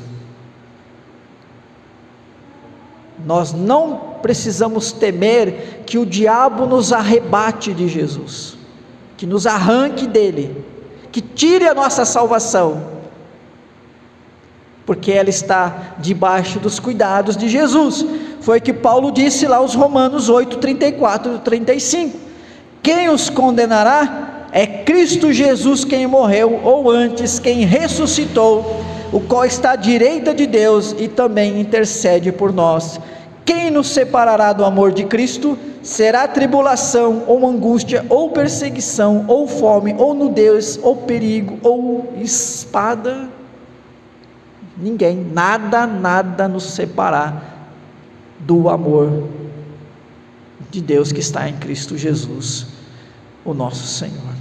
Nós 3.26 3.52
não 3.52 4.18
precisamos 4.22 4.92
temer 4.92 5.82
que 5.84 5.98
o 5.98 6.06
diabo 6.06 6.64
nos 6.64 6.92
arrebate 6.92 7.74
de 7.74 7.88
Jesus, 7.88 8.56
que 9.16 9.26
nos 9.26 9.46
arranque 9.46 10.06
dele, 10.06 10.64
que 11.10 11.20
tire 11.20 11.66
a 11.66 11.74
nossa 11.74 12.04
salvação, 12.04 12.98
porque 14.86 15.10
ela 15.10 15.28
está 15.28 15.96
debaixo 15.98 16.60
dos 16.60 16.78
cuidados 16.78 17.36
de 17.36 17.48
Jesus. 17.48 18.06
Foi 18.40 18.58
o 18.58 18.62
que 18.62 18.72
Paulo 18.72 19.10
disse 19.10 19.46
lá 19.46 19.56
aos 19.56 19.74
Romanos 19.74 20.28
8, 20.28 20.56
34 20.58 21.34
e 21.34 21.38
35. 21.40 22.18
Quem 22.82 23.08
os 23.10 23.28
condenará? 23.28 24.27
É 24.52 24.66
Cristo 24.66 25.32
Jesus 25.32 25.84
quem 25.84 26.06
morreu, 26.06 26.60
ou 26.64 26.90
antes, 26.90 27.38
quem 27.38 27.64
ressuscitou, 27.64 28.80
o 29.12 29.20
qual 29.20 29.44
está 29.44 29.72
à 29.72 29.76
direita 29.76 30.34
de 30.34 30.46
Deus 30.46 30.94
e 30.98 31.08
também 31.08 31.60
intercede 31.60 32.32
por 32.32 32.52
nós. 32.52 33.00
Quem 33.44 33.70
nos 33.70 33.88
separará 33.88 34.52
do 34.52 34.64
amor 34.64 34.92
de 34.92 35.04
Cristo? 35.04 35.58
Será 35.82 36.28
tribulação, 36.28 37.24
ou 37.26 37.46
angústia, 37.46 38.04
ou 38.10 38.30
perseguição, 38.30 39.24
ou 39.26 39.46
fome, 39.48 39.94
ou 39.96 40.12
nudez, 40.12 40.78
ou 40.82 40.96
perigo, 40.96 41.58
ou 41.62 42.12
espada? 42.20 43.28
Ninguém, 44.76 45.16
nada, 45.16 45.86
nada 45.86 46.46
nos 46.46 46.64
separar 46.64 47.72
do 48.38 48.68
amor 48.68 49.28
de 50.70 50.80
Deus 50.80 51.10
que 51.10 51.20
está 51.20 51.48
em 51.48 51.54
Cristo 51.54 51.96
Jesus, 51.96 52.67
o 53.50 53.54
nosso 53.54 53.86
Senhor. 53.86 54.34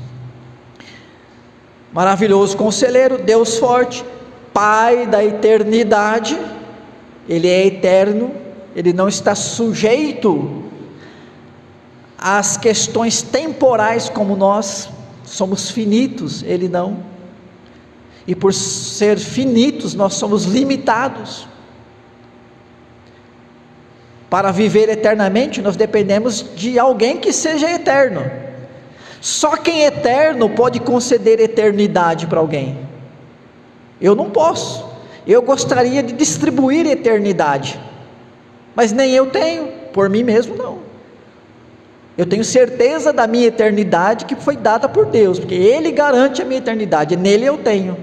Maravilhoso 1.92 2.56
conselheiro, 2.58 3.18
Deus 3.18 3.58
forte, 3.58 4.04
Pai 4.54 5.06
da 5.06 5.24
eternidade, 5.24 6.40
Ele 7.30 7.48
é 7.48 7.68
eterno, 7.68 8.32
Ele 8.76 8.92
não 8.92 9.08
está 9.08 9.36
sujeito 9.36 10.64
às 12.18 12.58
questões 12.58 13.22
temporais 13.22 14.10
como 14.10 14.36
nós, 14.36 14.90
somos 15.24 15.70
finitos, 15.70 16.42
Ele 16.44 16.68
não. 16.68 17.04
E 18.26 18.36
por 18.36 18.54
ser 18.54 19.18
finitos, 19.18 19.94
nós 19.94 20.16
somos 20.16 20.46
limitados. 20.46 21.48
Para 24.30 24.52
viver 24.52 24.90
eternamente, 24.90 25.62
nós 25.62 25.78
dependemos 25.78 26.46
de 26.56 26.78
alguém 26.78 27.18
que 27.18 27.32
seja 27.32 27.72
eterno. 27.72 28.30
Só 29.20 29.58
quem 29.58 29.84
é 29.84 29.88
eterno 29.88 30.50
pode 30.50 30.80
conceder 30.80 31.40
eternidade 31.40 32.28
para 32.28 32.40
alguém. 32.40 32.78
Eu 34.00 34.16
não 34.16 34.30
posso. 34.30 34.86
Eu 35.26 35.42
gostaria 35.42 36.02
de 36.02 36.14
distribuir 36.14 36.86
eternidade, 36.86 37.80
mas 38.74 38.94
nem 38.94 39.12
eu 39.12 39.30
tenho, 39.30 39.68
por 39.92 40.10
mim 40.10 40.24
mesmo 40.24 40.56
não. 40.56 40.80
Eu 42.18 42.26
tenho 42.26 42.44
certeza 42.44 43.12
da 43.12 43.28
minha 43.28 43.48
eternidade 43.48 44.26
que 44.26 44.36
foi 44.36 44.56
dada 44.56 44.88
por 44.88 45.06
Deus, 45.08 45.38
porque 45.38 45.54
Ele 45.54 45.92
garante 45.92 46.42
a 46.42 46.46
minha 46.46 46.60
eternidade, 46.60 47.18
nele 47.18 47.46
eu 47.46 47.58
tenho. 47.58 47.98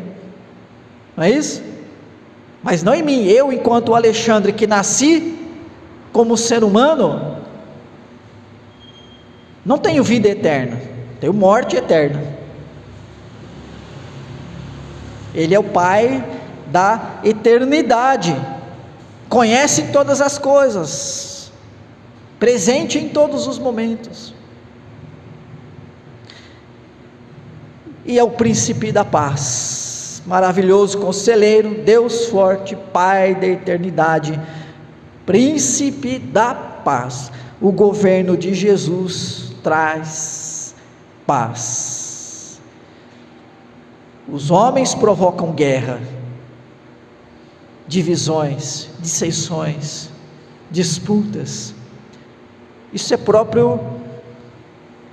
Não 1.16 1.24
é 1.24 1.30
isso? 1.30 1.62
Mas 2.62 2.82
não 2.82 2.94
em 2.94 3.02
mim, 3.02 3.24
eu, 3.24 3.52
enquanto 3.52 3.94
Alexandre, 3.94 4.52
que 4.52 4.66
nasci 4.66 5.38
como 6.12 6.36
ser 6.36 6.62
humano, 6.62 7.38
não 9.64 9.78
tenho 9.78 10.04
vida 10.04 10.28
eterna 10.28 10.93
tenho 11.20 11.32
morte 11.32 11.76
eterna. 11.76 12.22
Ele 15.34 15.54
é 15.54 15.58
o 15.58 15.64
Pai 15.64 16.24
da 16.66 17.20
eternidade, 17.24 18.34
conhece 19.28 19.92
todas 19.92 20.20
as 20.20 20.38
coisas, 20.38 21.52
presente 22.38 22.98
em 22.98 23.08
todos 23.08 23.46
os 23.46 23.58
momentos. 23.58 24.34
E 28.04 28.18
é 28.18 28.22
o 28.22 28.30
príncipe 28.30 28.92
da 28.92 29.04
paz. 29.04 30.22
maravilhoso 30.26 30.98
conselheiro, 30.98 31.82
Deus 31.84 32.26
forte, 32.26 32.76
Pai 32.92 33.34
da 33.34 33.46
eternidade, 33.46 34.40
príncipe 35.26 36.18
da 36.18 36.54
paz. 36.54 37.30
O 37.60 37.70
governo 37.70 38.36
de 38.36 38.52
Jesus 38.54 39.52
traz 39.62 40.43
paz. 41.26 42.60
Os 44.28 44.50
homens 44.50 44.94
provocam 44.94 45.52
guerra, 45.52 46.00
divisões, 47.86 48.88
dissensões, 48.98 50.10
disputas. 50.70 51.74
Isso 52.92 53.12
é 53.12 53.16
próprio 53.16 53.80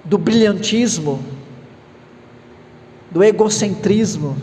do 0.04 0.18
brilhantismo, 0.18 1.24
do 3.10 3.24
egocentrismo 3.24 4.38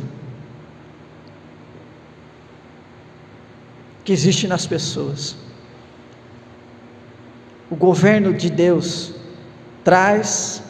que 4.05 4.13
existe 4.13 4.47
nas 4.47 4.67
pessoas. 4.67 5.37
O 7.71 7.77
governo 7.77 8.33
de 8.33 8.49
Deus 8.49 9.15
traz 9.85 10.63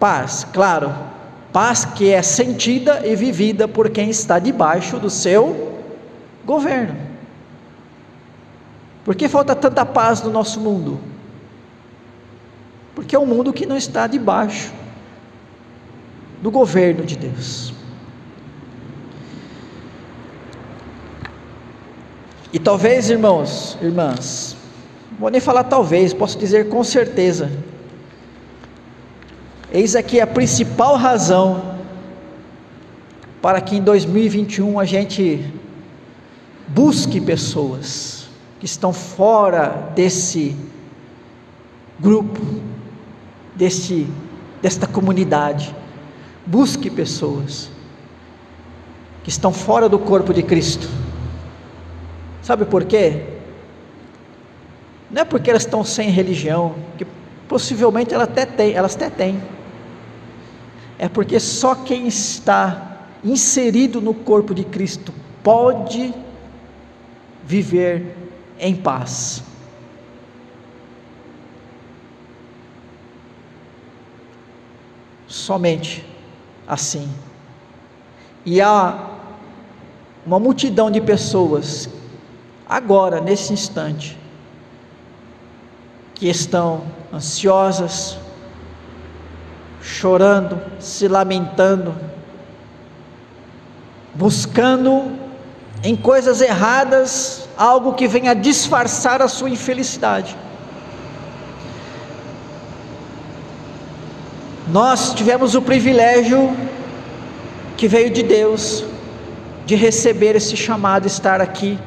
paz, 0.00 0.46
claro, 0.52 0.92
paz 1.52 1.84
que 1.84 2.10
é 2.10 2.22
sentida 2.22 3.06
e 3.06 3.14
vivida 3.14 3.68
por 3.68 3.90
quem 3.90 4.08
está 4.08 4.38
debaixo 4.38 4.98
do 4.98 5.10
seu 5.10 5.78
governo. 6.44 6.96
Por 9.04 9.14
que 9.14 9.28
falta 9.28 9.54
tanta 9.54 9.84
paz 9.84 10.22
no 10.22 10.30
nosso 10.30 10.58
mundo? 10.58 10.98
Porque 12.94 13.14
é 13.14 13.18
um 13.18 13.26
mundo 13.26 13.52
que 13.52 13.66
não 13.66 13.76
está 13.76 14.06
debaixo 14.06 14.72
do 16.40 16.50
governo 16.50 17.04
de 17.04 17.16
Deus. 17.16 17.74
E 22.52 22.58
talvez, 22.58 23.10
irmãos, 23.10 23.78
irmãs, 23.80 24.56
vou 25.18 25.30
nem 25.30 25.40
falar 25.40 25.64
talvez, 25.64 26.12
posso 26.12 26.38
dizer 26.38 26.68
com 26.68 26.82
certeza. 26.82 27.50
Eis 29.72 29.94
aqui 29.94 30.20
a 30.20 30.26
principal 30.26 30.96
razão 30.96 31.78
para 33.40 33.60
que 33.60 33.76
em 33.76 33.82
2021 33.82 34.78
a 34.78 34.84
gente 34.84 35.44
busque 36.68 37.20
pessoas 37.20 38.28
que 38.58 38.66
estão 38.66 38.92
fora 38.92 39.92
desse 39.94 40.56
grupo, 41.98 42.40
desse, 43.56 44.06
desta 44.60 44.86
comunidade, 44.86 45.74
Busque 46.46 46.90
pessoas 46.90 47.70
que 49.22 49.28
estão 49.28 49.52
fora 49.52 49.88
do 49.88 49.98
corpo 49.98 50.32
de 50.32 50.42
Cristo. 50.42 50.88
Sabe 52.42 52.64
por 52.64 52.84
quê? 52.84 53.24
Não 55.10 55.22
é 55.22 55.24
porque 55.24 55.50
elas 55.50 55.62
estão 55.62 55.84
sem 55.84 56.08
religião, 56.10 56.74
que 56.96 57.06
possivelmente 57.48 58.14
elas 58.14 58.28
até 58.28 58.46
têm, 58.46 58.72
elas 58.72 58.96
até 58.96 59.10
têm. 59.10 59.40
É 61.02 61.08
porque 61.08 61.40
só 61.40 61.74
quem 61.74 62.06
está 62.06 63.06
inserido 63.24 64.02
no 64.02 64.12
corpo 64.12 64.54
de 64.54 64.64
Cristo 64.64 65.14
pode 65.42 66.12
viver 67.42 68.14
em 68.58 68.76
paz. 68.76 69.42
Somente 75.26 76.04
assim. 76.68 77.08
E 78.44 78.60
há 78.60 79.08
uma 80.26 80.38
multidão 80.38 80.90
de 80.90 81.00
pessoas, 81.00 81.88
agora, 82.68 83.22
nesse 83.22 83.54
instante, 83.54 84.18
que 86.14 86.28
estão 86.28 86.84
ansiosas, 87.10 88.18
chorando, 89.80 90.60
se 90.78 91.08
lamentando, 91.08 91.94
buscando 94.14 95.12
em 95.82 95.96
coisas 95.96 96.40
erradas 96.40 97.48
algo 97.56 97.94
que 97.94 98.06
venha 98.06 98.34
disfarçar 98.34 99.22
a 99.22 99.28
sua 99.28 99.50
infelicidade. 99.50 100.36
Nós 104.68 105.14
tivemos 105.14 105.54
o 105.54 105.62
privilégio 105.62 106.54
que 107.76 107.88
veio 107.88 108.10
de 108.10 108.22
Deus 108.22 108.84
de 109.66 109.74
receber 109.74 110.36
esse 110.36 110.56
chamado, 110.56 111.06
estar 111.06 111.40
aqui 111.40 111.78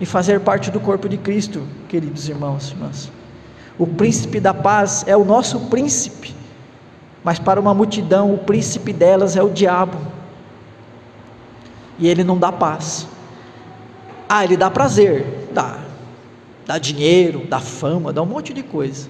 e 0.00 0.06
fazer 0.06 0.40
parte 0.40 0.70
do 0.70 0.78
corpo 0.78 1.08
de 1.08 1.16
Cristo, 1.16 1.62
queridos 1.88 2.28
irmãos 2.28 2.68
e 2.68 2.72
irmãs. 2.72 3.10
O 3.78 3.86
príncipe 3.86 4.38
da 4.38 4.52
paz 4.52 5.04
é 5.06 5.16
o 5.16 5.24
nosso 5.24 5.60
príncipe, 5.60 6.34
mas 7.22 7.38
para 7.38 7.60
uma 7.60 7.72
multidão, 7.72 8.34
o 8.34 8.38
príncipe 8.38 8.92
delas 8.92 9.36
é 9.36 9.42
o 9.42 9.50
diabo, 9.50 9.98
e 11.98 12.08
ele 12.08 12.24
não 12.24 12.38
dá 12.38 12.50
paz. 12.50 13.06
Ah, 14.28 14.44
ele 14.44 14.56
dá 14.56 14.70
prazer, 14.70 15.48
dá, 15.52 15.78
dá 16.66 16.78
dinheiro, 16.78 17.46
dá 17.46 17.60
fama, 17.60 18.12
dá 18.12 18.22
um 18.22 18.26
monte 18.26 18.52
de 18.52 18.62
coisa 18.62 19.08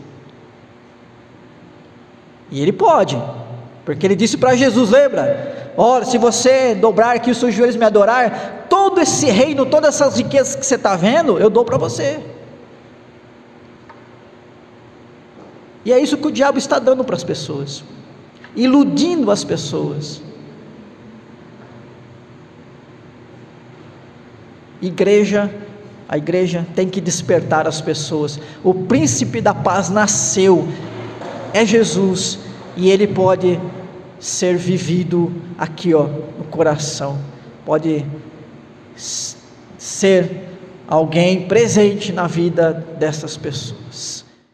e 2.53 2.61
ele 2.61 2.71
pode, 2.71 3.21
porque 3.83 4.07
ele 4.07 4.15
disse 4.15 4.37
para 4.37 4.55
Jesus: 4.55 4.91
lembra? 4.91 5.73
Olha, 5.75 6.05
se 6.05 6.19
você 6.19 6.75
dobrar 6.75 7.17
aqui 7.17 7.31
os 7.31 7.39
seus 7.39 7.55
joelhos 7.55 7.75
e 7.75 7.79
me 7.79 7.87
adorar, 7.87 8.67
todo 8.69 9.01
esse 9.01 9.25
reino, 9.25 9.65
todas 9.65 9.95
essas 9.95 10.19
riquezas 10.19 10.55
que 10.55 10.67
você 10.67 10.75
está 10.75 10.95
vendo, 10.95 11.39
eu 11.39 11.49
dou 11.49 11.65
para 11.65 11.79
você. 11.79 12.21
E 15.83 15.93
é 15.93 15.99
isso 15.99 16.19
que 16.19 16.27
o 16.27 16.31
diabo 16.31 16.59
está 16.59 16.79
dando 16.79 17.03
para 17.03 17.17
as 17.17 17.25
pessoas, 17.25 17.83
iludindo 18.55 19.31
as 19.31 19.45
pessoas. 19.45 20.23
Igreja, 24.81 25.53
a 26.09 26.19
igreja 26.19 26.67
tem 26.75 26.89
que 26.89 27.01
despertar 27.01 27.67
as 27.67 27.81
pessoas. 27.81 28.39
O 28.63 28.75
príncipe 28.75 29.41
da 29.41 29.55
paz 29.55 29.89
nasceu, 29.89 30.69
é 31.53 31.65
Jesus 31.65 32.39
e 32.77 32.91
ele 32.91 33.07
pode 33.07 33.61
ser 34.19 34.57
vivido 34.57 35.33
aqui, 35.59 35.95
ó, 35.95 36.05
no 36.05 36.45
coração. 36.51 37.19
Pode 37.65 38.05
ser 39.79 40.49
alguém 40.89 41.47
presente 41.47 42.13
na 42.13 42.27
vida 42.27 42.73
dessas 42.99 43.37
pessoas. 43.37 43.82